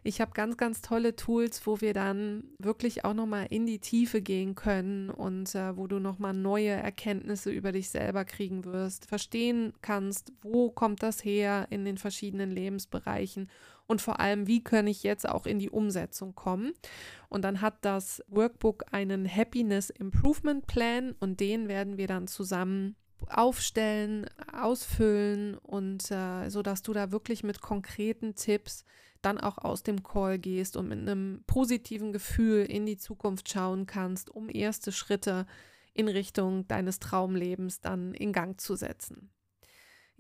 ich 0.03 0.21
habe 0.21 0.33
ganz, 0.33 0.57
ganz 0.57 0.83
tolle 0.83 1.15
Tools, 1.15 1.65
wo 1.67 1.81
wir 1.81 1.95
dann 1.95 2.43
wirklich 2.59 3.05
auch 3.05 3.15
nochmal 3.15 3.47
in 3.51 3.65
die 3.65 3.79
Tiefe 3.79 4.21
gehen 4.21 4.57
können 4.57 5.09
und 5.09 5.55
äh, 5.55 5.77
wo 5.77 5.87
du 5.87 6.01
nochmal 6.01 6.35
neue 6.35 6.71
Erkenntnisse 6.71 7.51
über 7.51 7.71
dich 7.71 7.91
selber 7.91 8.25
kriegen 8.25 8.65
wirst, 8.65 9.07
verstehen 9.07 9.73
kannst, 9.81 10.33
wo 10.43 10.71
kommt 10.71 11.05
das 11.05 11.25
her 11.25 11.69
in 11.71 11.85
den 11.85 11.97
verschiedenen 11.97 12.51
Lebensbereichen 12.51 13.49
und 13.93 14.01
vor 14.01 14.21
allem, 14.21 14.47
wie 14.47 14.65
kann 14.65 14.87
ich 14.87 15.03
jetzt 15.03 15.29
auch 15.29 15.45
in 15.45 15.59
die 15.59 15.71
Umsetzung 15.71 16.35
kommen. 16.35 16.73
Und 17.29 17.43
dann 17.43 17.61
hat 17.61 17.85
das 17.85 18.25
Workbook 18.27 18.87
einen 18.91 19.29
Happiness 19.29 19.91
Improvement 19.91 20.67
Plan 20.67 21.15
und 21.21 21.41
den 21.41 21.69
werden 21.69 21.99
wir 21.99 22.07
dann 22.07 22.27
zusammen 22.27 22.97
aufstellen, 23.29 24.27
ausfüllen 24.51 25.57
und 25.59 26.11
äh, 26.11 26.49
so 26.49 26.63
dass 26.63 26.83
du 26.83 26.93
da 26.93 27.13
wirklich 27.13 27.45
mit 27.45 27.61
konkreten 27.61 28.35
Tipps 28.35 28.85
dann 29.21 29.39
auch 29.39 29.59
aus 29.59 29.83
dem 29.83 30.03
Call 30.03 30.39
gehst 30.39 30.77
und 30.77 30.89
mit 30.89 30.99
einem 30.99 31.45
positiven 31.47 32.13
Gefühl 32.13 32.65
in 32.65 32.87
die 32.87 32.97
Zukunft 32.97 33.49
schauen 33.51 33.87
kannst, 33.87 34.31
um 34.31 34.49
erste 34.49 34.91
Schritte 34.91 35.47
in 35.93 36.09
Richtung 36.09 36.67
deines 36.67 36.99
Traumlebens 36.99 37.81
dann 37.81 38.15
in 38.15 38.33
Gang 38.33 38.59
zu 38.59 38.75
setzen. 38.75 39.31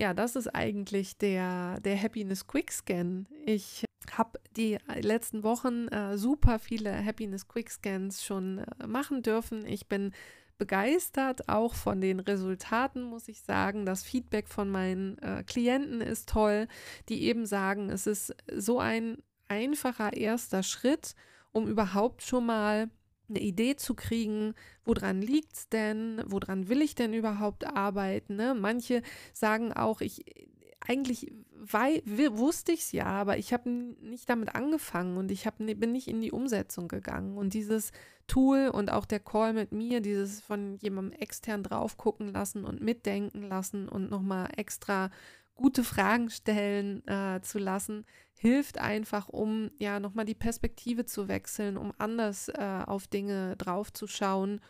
Ja, 0.02 0.14
das 0.14 0.35
ist 0.35 0.49
eigentlich 0.49 1.16
der, 1.16 1.78
der 1.78 1.97
Happiness 1.97 2.49
Quick 2.49 2.73
Scan. 2.73 3.25
Ich 3.47 3.85
habe 4.11 4.40
die 4.56 4.76
letzten 5.00 5.44
Wochen 5.44 5.87
äh, 5.87 6.18
super 6.18 6.59
viele 6.59 6.92
Happiness 7.04 7.47
Quick 7.47 7.71
Scans 7.71 8.25
schon 8.25 8.59
äh, 8.59 8.88
machen 8.88 9.23
dürfen. 9.23 9.64
Ich 9.64 9.87
bin 9.87 10.11
begeistert, 10.59 11.49
auch 11.49 11.75
von 11.75 12.00
den 12.00 12.18
Resultaten, 12.18 13.04
muss 13.04 13.28
ich 13.28 13.42
sagen. 13.42 13.87
Das 13.87 14.02
Feedback 14.02 14.49
von 14.49 14.68
meinen 14.68 15.18
äh, 15.18 15.44
Klienten 15.44 16.00
ist 16.00 16.28
toll, 16.28 16.66
die 17.09 17.23
eben 17.23 17.47
sagen, 17.47 17.88
es 17.88 18.09
ist 18.09 18.35
so 18.52 18.80
ein 18.80 19.18
einfacher 19.47 20.14
erster 20.16 20.64
Schritt, 20.64 21.14
um 21.52 21.68
überhaupt 21.68 22.23
schon 22.23 22.47
mal 22.47 22.90
eine 23.32 23.44
Idee 23.44 23.76
zu 23.76 23.94
kriegen, 23.94 24.54
woran 24.84 25.22
liegt 25.22 25.54
es 25.54 25.68
denn, 25.68 26.22
woran 26.26 26.68
will 26.68 26.82
ich 26.82 26.94
denn 26.94 27.12
überhaupt 27.14 27.66
arbeiten. 27.66 28.36
Ne? 28.36 28.54
Manche 28.54 29.02
sagen 29.32 29.72
auch, 29.72 30.00
ich 30.00 30.24
eigentlich 30.84 31.32
wei 31.64 32.02
wusste 32.06 32.72
ich 32.72 32.80
es 32.80 32.92
ja, 32.92 33.06
aber 33.06 33.38
ich 33.38 33.52
habe 33.52 33.70
nicht 33.70 34.28
damit 34.28 34.54
angefangen 34.54 35.16
und 35.16 35.30
ich 35.30 35.46
hab, 35.46 35.58
bin 35.58 35.92
nicht 35.92 36.08
in 36.08 36.20
die 36.20 36.32
Umsetzung 36.32 36.88
gegangen. 36.88 37.36
Und 37.36 37.54
dieses 37.54 37.92
Tool 38.26 38.68
und 38.72 38.90
auch 38.90 39.04
der 39.04 39.20
Call 39.20 39.52
mit 39.52 39.72
mir, 39.72 40.00
dieses 40.00 40.40
von 40.40 40.76
jemandem 40.78 41.18
extern 41.20 41.62
drauf 41.62 41.96
gucken 41.96 42.32
lassen 42.32 42.64
und 42.64 42.80
mitdenken 42.80 43.42
lassen 43.42 43.88
und 43.88 44.10
nochmal 44.10 44.48
extra 44.56 45.10
gute 45.62 45.85
Fragen 45.85 46.28
stellen 46.28 47.07
äh, 47.07 47.40
zu 47.42 47.59
lassen, 47.59 48.04
hilft 48.35 48.78
einfach, 48.78 49.28
um 49.28 49.71
ja 49.78 50.00
nochmal 50.00 50.25
die 50.25 50.35
Perspektive 50.35 51.07
zu 51.07 51.28
wechseln, 51.28 51.76
um 51.76 51.92
anders 51.99 52.49
äh, 52.49 52.83
auf 52.85 53.07
Dinge 53.07 53.57
draufzuschauen. 53.57 54.61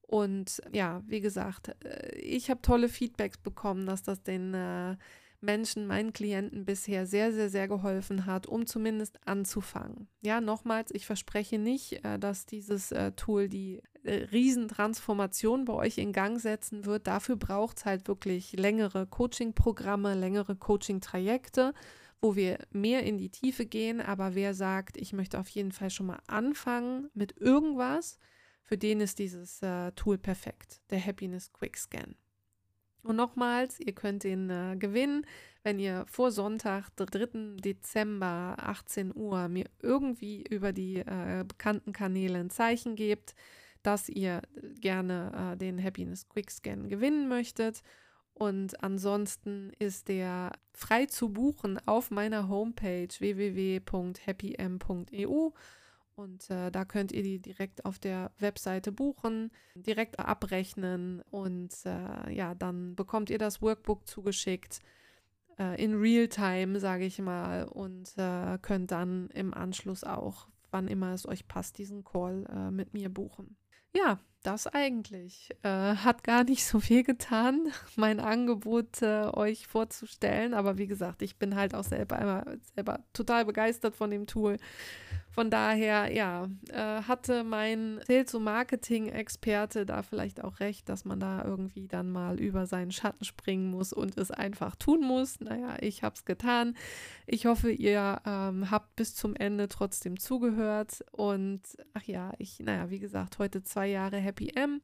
Und 0.00 0.62
ja, 0.72 1.02
wie 1.06 1.20
gesagt, 1.20 1.76
äh, 1.84 2.16
ich 2.16 2.48
habe 2.48 2.62
tolle 2.62 2.88
Feedbacks 2.88 3.36
bekommen, 3.36 3.84
dass 3.84 4.02
das 4.02 4.22
den 4.22 4.54
äh, 4.54 4.96
Menschen, 5.40 5.86
meinen 5.86 6.12
Klienten 6.12 6.64
bisher 6.64 7.06
sehr, 7.06 7.32
sehr, 7.32 7.48
sehr 7.48 7.68
geholfen 7.68 8.26
hat, 8.26 8.46
um 8.46 8.66
zumindest 8.66 9.18
anzufangen. 9.26 10.08
Ja, 10.20 10.40
nochmals, 10.40 10.90
ich 10.92 11.06
verspreche 11.06 11.58
nicht, 11.58 12.04
äh, 12.04 12.18
dass 12.18 12.46
dieses 12.46 12.90
äh, 12.90 13.12
Tool 13.12 13.48
die 13.48 13.80
äh, 14.02 14.24
Riesentransformation 14.32 15.64
bei 15.64 15.74
euch 15.74 15.98
in 15.98 16.12
Gang 16.12 16.40
setzen 16.40 16.84
wird. 16.86 17.06
Dafür 17.06 17.36
braucht 17.36 17.78
es 17.78 17.84
halt 17.84 18.08
wirklich 18.08 18.52
längere 18.54 19.06
Coaching-Programme, 19.06 20.14
längere 20.14 20.56
Coaching-Trajekte, 20.56 21.72
wo 22.20 22.34
wir 22.34 22.58
mehr 22.72 23.04
in 23.04 23.16
die 23.16 23.30
Tiefe 23.30 23.64
gehen. 23.64 24.00
Aber 24.00 24.34
wer 24.34 24.54
sagt, 24.54 24.96
ich 24.96 25.12
möchte 25.12 25.38
auf 25.38 25.48
jeden 25.48 25.72
Fall 25.72 25.90
schon 25.90 26.06
mal 26.06 26.20
anfangen 26.26 27.10
mit 27.14 27.36
irgendwas, 27.38 28.18
für 28.64 28.76
den 28.76 29.00
ist 29.00 29.18
dieses 29.18 29.60
Tool 29.94 30.18
perfekt, 30.18 30.82
der 30.90 31.02
Happiness 31.02 31.50
Quick 31.54 31.78
Scan. 31.78 32.16
Und 33.08 33.16
nochmals, 33.16 33.80
ihr 33.80 33.94
könnt 33.94 34.22
den 34.22 34.50
äh, 34.50 34.76
gewinnen, 34.78 35.24
wenn 35.62 35.78
ihr 35.78 36.04
vor 36.06 36.30
Sonntag, 36.30 36.94
3. 36.96 37.56
Dezember, 37.56 38.54
18 38.58 39.16
Uhr, 39.16 39.48
mir 39.48 39.64
irgendwie 39.80 40.42
über 40.42 40.74
die 40.74 40.98
äh, 40.98 41.42
bekannten 41.48 41.94
Kanäle 41.94 42.38
ein 42.38 42.50
Zeichen 42.50 42.96
gebt, 42.96 43.34
dass 43.82 44.10
ihr 44.10 44.42
gerne 44.78 45.54
äh, 45.54 45.56
den 45.56 45.82
Happiness 45.82 46.28
Quick 46.28 46.50
Scan 46.50 46.90
gewinnen 46.90 47.28
möchtet. 47.28 47.80
Und 48.34 48.84
ansonsten 48.84 49.72
ist 49.78 50.08
der 50.08 50.52
frei 50.74 51.06
zu 51.06 51.30
buchen 51.30 51.78
auf 51.86 52.10
meiner 52.10 52.50
Homepage 52.50 53.08
www.happym.eu. 53.18 55.50
Und 56.18 56.50
äh, 56.50 56.72
da 56.72 56.84
könnt 56.84 57.12
ihr 57.12 57.22
die 57.22 57.38
direkt 57.38 57.84
auf 57.84 58.00
der 58.00 58.32
Webseite 58.40 58.90
buchen, 58.90 59.52
direkt 59.76 60.18
abrechnen 60.18 61.22
und 61.30 61.70
äh, 61.84 62.32
ja, 62.32 62.56
dann 62.56 62.96
bekommt 62.96 63.30
ihr 63.30 63.38
das 63.38 63.62
Workbook 63.62 64.04
zugeschickt 64.08 64.80
äh, 65.60 65.80
in 65.80 65.94
Realtime, 65.94 66.80
sage 66.80 67.04
ich 67.04 67.20
mal, 67.20 67.68
und 67.68 68.18
äh, 68.18 68.58
könnt 68.60 68.90
dann 68.90 69.30
im 69.30 69.54
Anschluss 69.54 70.02
auch, 70.02 70.48
wann 70.72 70.88
immer 70.88 71.12
es 71.12 71.24
euch 71.24 71.46
passt, 71.46 71.78
diesen 71.78 72.02
Call 72.02 72.46
äh, 72.52 72.72
mit 72.72 72.94
mir 72.94 73.10
buchen. 73.10 73.56
Ja, 73.94 74.18
das 74.42 74.66
eigentlich. 74.66 75.50
Äh, 75.62 75.68
hat 75.68 76.24
gar 76.24 76.42
nicht 76.42 76.66
so 76.66 76.80
viel 76.80 77.04
getan, 77.04 77.68
mein 77.94 78.18
Angebot 78.18 79.04
euch 79.04 79.68
vorzustellen, 79.68 80.52
aber 80.52 80.78
wie 80.78 80.88
gesagt, 80.88 81.22
ich 81.22 81.38
bin 81.38 81.54
halt 81.54 81.76
auch 81.76 81.84
selber, 81.84 82.44
selber 82.74 83.04
total 83.12 83.44
begeistert 83.44 83.94
von 83.94 84.10
dem 84.10 84.26
Tool 84.26 84.56
von 85.38 85.50
daher, 85.50 86.12
ja, 86.12 86.48
äh, 86.68 87.02
hatte 87.04 87.44
mein 87.44 88.00
Sales- 88.08 88.34
und 88.34 88.42
Marketing-Experte 88.42 89.86
da 89.86 90.02
vielleicht 90.02 90.42
auch 90.42 90.58
recht, 90.58 90.88
dass 90.88 91.04
man 91.04 91.20
da 91.20 91.44
irgendwie 91.44 91.86
dann 91.86 92.10
mal 92.10 92.40
über 92.40 92.66
seinen 92.66 92.90
Schatten 92.90 93.24
springen 93.24 93.70
muss 93.70 93.92
und 93.92 94.18
es 94.18 94.32
einfach 94.32 94.74
tun 94.74 95.00
muss. 95.00 95.38
Naja, 95.38 95.76
ich 95.80 96.02
habe 96.02 96.16
es 96.16 96.24
getan. 96.24 96.76
Ich 97.28 97.46
hoffe, 97.46 97.70
ihr 97.70 98.20
ähm, 98.26 98.68
habt 98.72 98.96
bis 98.96 99.14
zum 99.14 99.36
Ende 99.36 99.68
trotzdem 99.68 100.18
zugehört. 100.18 101.04
Und 101.12 101.60
ach 101.94 102.02
ja, 102.02 102.32
ich, 102.38 102.58
naja, 102.58 102.90
wie 102.90 102.98
gesagt, 102.98 103.38
heute 103.38 103.62
zwei 103.62 103.86
Jahre 103.86 104.16
Happy 104.16 104.50
M. 104.56 104.82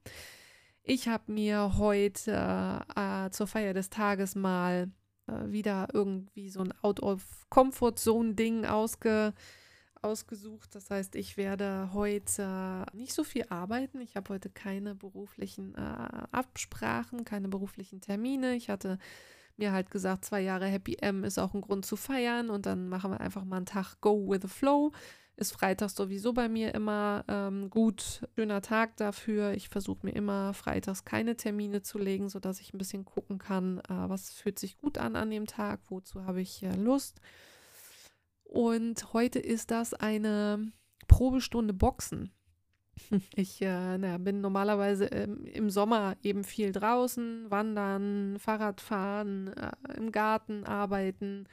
Ich 0.84 1.08
habe 1.08 1.32
mir 1.32 1.78
heute 1.78 2.80
äh, 2.94 3.28
zur 3.30 3.48
Feier 3.48 3.74
des 3.74 3.90
Tages 3.90 4.36
mal 4.36 4.88
äh, 5.26 5.50
wieder 5.50 5.88
irgendwie 5.92 6.48
so 6.48 6.60
ein 6.60 6.72
Out-of-Comfort-Zone-Ding 6.80 8.66
ausge 8.66 9.34
ausgesucht. 10.04 10.74
Das 10.74 10.90
heißt, 10.90 11.16
ich 11.16 11.36
werde 11.36 11.90
heute 11.92 12.86
nicht 12.92 13.12
so 13.12 13.24
viel 13.24 13.46
arbeiten. 13.48 14.00
Ich 14.00 14.16
habe 14.16 14.32
heute 14.32 14.50
keine 14.50 14.94
beruflichen 14.94 15.74
äh, 15.74 16.26
Absprachen, 16.30 17.24
keine 17.24 17.48
beruflichen 17.48 18.00
Termine. 18.00 18.54
Ich 18.54 18.70
hatte 18.70 18.98
mir 19.56 19.72
halt 19.72 19.90
gesagt, 19.90 20.24
zwei 20.24 20.40
Jahre 20.40 20.66
Happy 20.66 20.96
M 21.00 21.24
ist 21.24 21.38
auch 21.38 21.54
ein 21.54 21.60
Grund 21.60 21.86
zu 21.86 21.96
feiern 21.96 22.50
und 22.50 22.66
dann 22.66 22.88
machen 22.88 23.12
wir 23.12 23.20
einfach 23.20 23.44
mal 23.44 23.56
einen 23.56 23.66
Tag 23.66 24.00
Go 24.00 24.28
with 24.28 24.42
the 24.42 24.48
Flow. 24.48 24.92
Ist 25.36 25.52
Freitag 25.52 25.90
sowieso 25.90 26.32
bei 26.32 26.48
mir 26.48 26.74
immer 26.74 27.24
ähm, 27.26 27.68
gut, 27.68 28.22
schöner 28.36 28.62
Tag 28.62 28.96
dafür. 28.98 29.52
Ich 29.52 29.68
versuche 29.68 30.06
mir 30.06 30.12
immer 30.12 30.54
freitags 30.54 31.04
keine 31.04 31.36
Termine 31.36 31.82
zu 31.82 31.98
legen, 31.98 32.28
sodass 32.28 32.60
ich 32.60 32.72
ein 32.72 32.78
bisschen 32.78 33.04
gucken 33.04 33.38
kann, 33.38 33.80
äh, 33.80 33.82
was 33.88 34.30
fühlt 34.30 34.60
sich 34.60 34.78
gut 34.78 34.96
an 34.96 35.16
an 35.16 35.30
dem 35.30 35.46
Tag, 35.46 35.80
wozu 35.88 36.24
habe 36.24 36.40
ich 36.40 36.62
äh, 36.62 36.76
Lust. 36.76 37.20
Und 38.54 39.12
heute 39.12 39.40
ist 39.40 39.72
das 39.72 39.94
eine 39.94 40.70
Probestunde 41.08 41.74
Boxen. 41.74 42.30
Ich 43.34 43.60
äh, 43.60 43.98
na, 43.98 44.18
bin 44.18 44.40
normalerweise 44.40 45.06
ähm, 45.06 45.44
im 45.44 45.70
Sommer 45.70 46.14
eben 46.22 46.44
viel 46.44 46.70
draußen, 46.70 47.50
wandern, 47.50 48.38
Fahrradfahren, 48.38 49.48
äh, 49.48 49.72
im 49.96 50.12
Garten 50.12 50.62
arbeiten. 50.62 51.48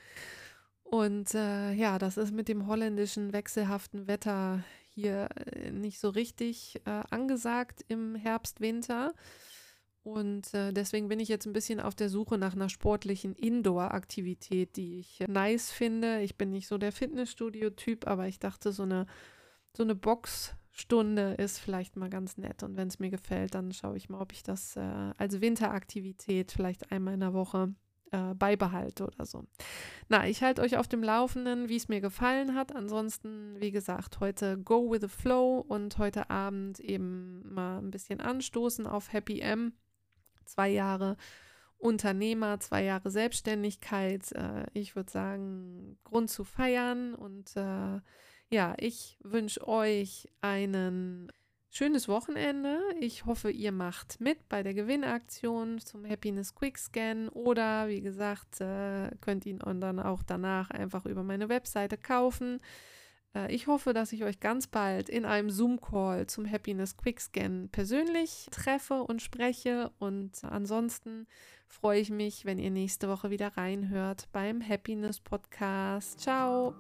Und 0.84 1.34
äh, 1.34 1.74
ja, 1.74 1.98
das 1.98 2.18
ist 2.18 2.32
mit 2.36 2.48
dem 2.48 2.68
holländischen 2.68 3.34
wechselhaften 3.34 4.06
Wetter 4.06 4.64
hier 4.92 5.28
äh, 5.48 5.72
nicht 5.72 6.00
so 6.00 6.10
richtig 6.10 6.82
äh, 6.86 7.02
angesagt 7.10 7.84
im 7.88 8.14
Herbst, 8.14 8.62
Winter. 8.62 9.16
Und 10.04 10.54
äh, 10.56 10.74
deswegen 10.74 11.10
bin 11.10 11.20
ich 11.20 11.30
jetzt 11.30 11.46
ein 11.46 11.54
bisschen 11.54 11.80
auf 11.80 11.94
der 11.94 12.10
Suche 12.10 12.38
nach 12.38 12.56
einer 12.56 12.70
sportlichen 12.70 13.36
Indoor-Aktivität, 13.36 14.76
die 14.76 15.00
ich 15.00 15.20
nice 15.28 15.72
finde. 15.72 16.22
Ich 16.22 16.38
bin 16.38 16.52
nicht 16.52 16.68
so 16.68 16.80
der 16.80 16.92
Fitnessstudio-Typ, 16.92 18.08
aber 18.08 18.28
ich 18.28 18.40
dachte, 18.40 18.72
so 18.72 18.84
eine, 18.84 19.06
so 19.78 19.84
eine 19.84 19.94
Boxstunde 19.94 21.36
ist 21.36 21.60
vielleicht 21.60 21.98
mal 21.98 22.10
ganz 22.10 22.38
nett. 22.38 22.64
Und 22.64 22.78
wenn 22.78 22.88
es 22.88 22.98
mir 22.98 23.12
gefällt, 23.12 23.54
dann 23.54 23.72
schaue 23.74 23.96
ich 23.96 24.10
mal, 24.10 24.22
ob 24.22 24.32
ich 24.32 24.42
das 24.42 24.76
äh, 24.76 24.80
als 25.18 25.40
Winteraktivität 25.40 26.52
vielleicht 26.52 26.92
einmal 26.92 27.14
in 27.14 27.20
der 27.20 27.34
Woche 27.34 27.76
äh, 28.10 28.34
beibehalte 28.34 29.06
oder 29.06 29.28
so. 29.28 29.46
Na, 30.10 30.28
ich 30.28 30.42
halte 30.42 30.64
euch 30.64 30.78
auf 30.78 30.88
dem 30.88 31.04
Laufenden, 31.04 31.70
wie 31.70 31.78
es 31.78 31.90
mir 31.90 32.02
gefallen 32.02 32.56
hat. 32.56 32.76
Ansonsten, 32.76 33.56
wie 33.60 33.72
gesagt, 33.72 34.20
heute 34.20 34.58
Go 34.58 34.92
with 34.92 35.02
the 35.02 35.08
Flow 35.08 35.60
und 35.60 36.00
heute 36.00 36.32
Abend 36.32 36.80
eben 36.80 37.54
mal 37.54 37.78
ein 37.78 37.92
bisschen 37.92 38.20
anstoßen 38.20 38.88
auf 38.88 39.14
Happy 39.14 39.42
M 39.42 39.74
zwei 40.52 40.70
Jahre 40.70 41.18
Unternehmer, 41.78 42.60
zwei 42.60 42.84
Jahre 42.84 43.10
Selbstständigkeit. 43.10 44.32
Äh, 44.34 44.66
ich 44.74 44.96
würde 44.96 45.12
sagen, 45.12 45.98
Grund 46.04 46.30
zu 46.30 46.44
feiern. 46.44 47.16
Und 47.16 47.56
äh, 47.56 48.00
ja, 48.50 48.76
ich 48.78 49.18
wünsche 49.24 49.68
euch 49.68 50.30
einen 50.42 51.32
schönes 51.72 52.08
Wochenende. 52.08 52.80
Ich 53.00 53.26
hoffe, 53.26 53.50
ihr 53.50 53.72
macht 53.72 54.20
mit 54.20 54.50
bei 54.50 54.62
der 54.62 54.74
Gewinnaktion 54.74 55.80
zum 55.80 56.08
Happiness 56.08 56.54
Quick 56.54 56.78
Scan 56.78 57.30
oder 57.30 57.88
wie 57.88 58.02
gesagt, 58.02 58.62
äh, 58.62 59.10
könnt 59.22 59.46
ihn 59.46 59.60
dann 59.60 60.00
auch 60.00 60.22
danach 60.22 60.70
einfach 60.70 61.06
über 61.06 61.24
meine 61.24 61.50
Webseite 61.50 61.98
kaufen. 61.98 62.60
Äh, 63.36 63.54
ich 63.54 63.68
hoffe, 63.68 63.94
dass 63.94 64.12
ich 64.14 64.24
euch 64.24 64.40
ganz 64.40 64.68
bald 64.68 65.10
in 65.10 65.26
einem 65.26 65.50
Zoom-Call 65.50 66.28
zum 66.28 66.50
Happiness 66.50 66.98
Quickscan 66.98 67.70
persönlich 67.72 68.48
treffe 68.52 69.04
und 69.04 69.22
spreche. 69.22 69.92
Und 70.00 70.44
ansonsten 70.44 71.28
freue 71.68 72.00
ich 72.00 72.10
mich, 72.10 72.46
wenn 72.46 72.60
ihr 72.60 72.72
nächste 72.72 73.08
Woche 73.10 73.30
wieder 73.30 73.58
reinhört 73.58 74.28
beim 74.32 74.68
Happiness 74.68 75.20
Podcast. 75.20 76.20
Ciao! 76.20 76.76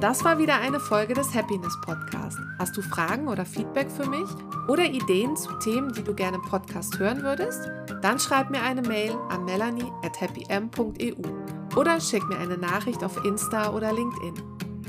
Das 0.00 0.22
war 0.22 0.38
wieder 0.38 0.60
eine 0.60 0.78
Folge 0.78 1.12
des 1.12 1.34
Happiness 1.34 1.76
Podcast. 1.80 2.38
Hast 2.60 2.76
du 2.76 2.82
Fragen 2.82 3.26
oder 3.26 3.44
Feedback 3.44 3.90
für 3.90 4.08
mich 4.08 4.28
oder 4.68 4.84
Ideen 4.84 5.36
zu 5.36 5.52
Themen, 5.58 5.92
die 5.92 6.04
du 6.04 6.14
gerne 6.14 6.36
im 6.36 6.42
Podcast 6.44 7.00
hören 7.00 7.22
würdest? 7.22 7.68
Dann 8.00 8.20
schreib 8.20 8.50
mir 8.50 8.62
eine 8.62 8.82
Mail 8.82 9.16
an 9.28 9.44
melanie 9.44 9.90
at 10.04 10.20
happym.eu 10.20 11.57
oder 11.78 12.00
schick 12.00 12.28
mir 12.28 12.38
eine 12.38 12.58
Nachricht 12.58 13.04
auf 13.04 13.24
Insta 13.24 13.70
oder 13.70 13.92
LinkedIn. 13.92 14.34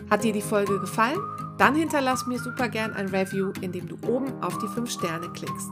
Hat 0.09 0.23
dir 0.23 0.33
die 0.33 0.41
Folge 0.41 0.79
gefallen? 0.79 1.19
Dann 1.59 1.75
hinterlass 1.75 2.25
mir 2.25 2.39
super 2.39 2.67
gern 2.67 2.93
ein 2.93 3.09
Review, 3.09 3.53
indem 3.61 3.87
du 3.87 3.95
oben 4.07 4.41
auf 4.41 4.57
die 4.57 4.67
5 4.67 4.89
Sterne 4.89 5.29
klickst. 5.29 5.69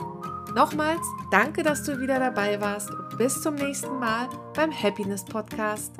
Nochmals, 0.53 1.01
danke, 1.32 1.63
dass 1.63 1.84
du 1.84 1.99
wieder 1.99 2.19
dabei 2.19 2.62
warst 2.62 2.91
und 2.91 3.17
bis 3.17 3.41
zum 3.41 3.56
nächsten 3.56 3.97
Mal 3.97 4.30
beim 4.53 4.71
Happiness 4.71 5.25
Podcast. 5.25 5.93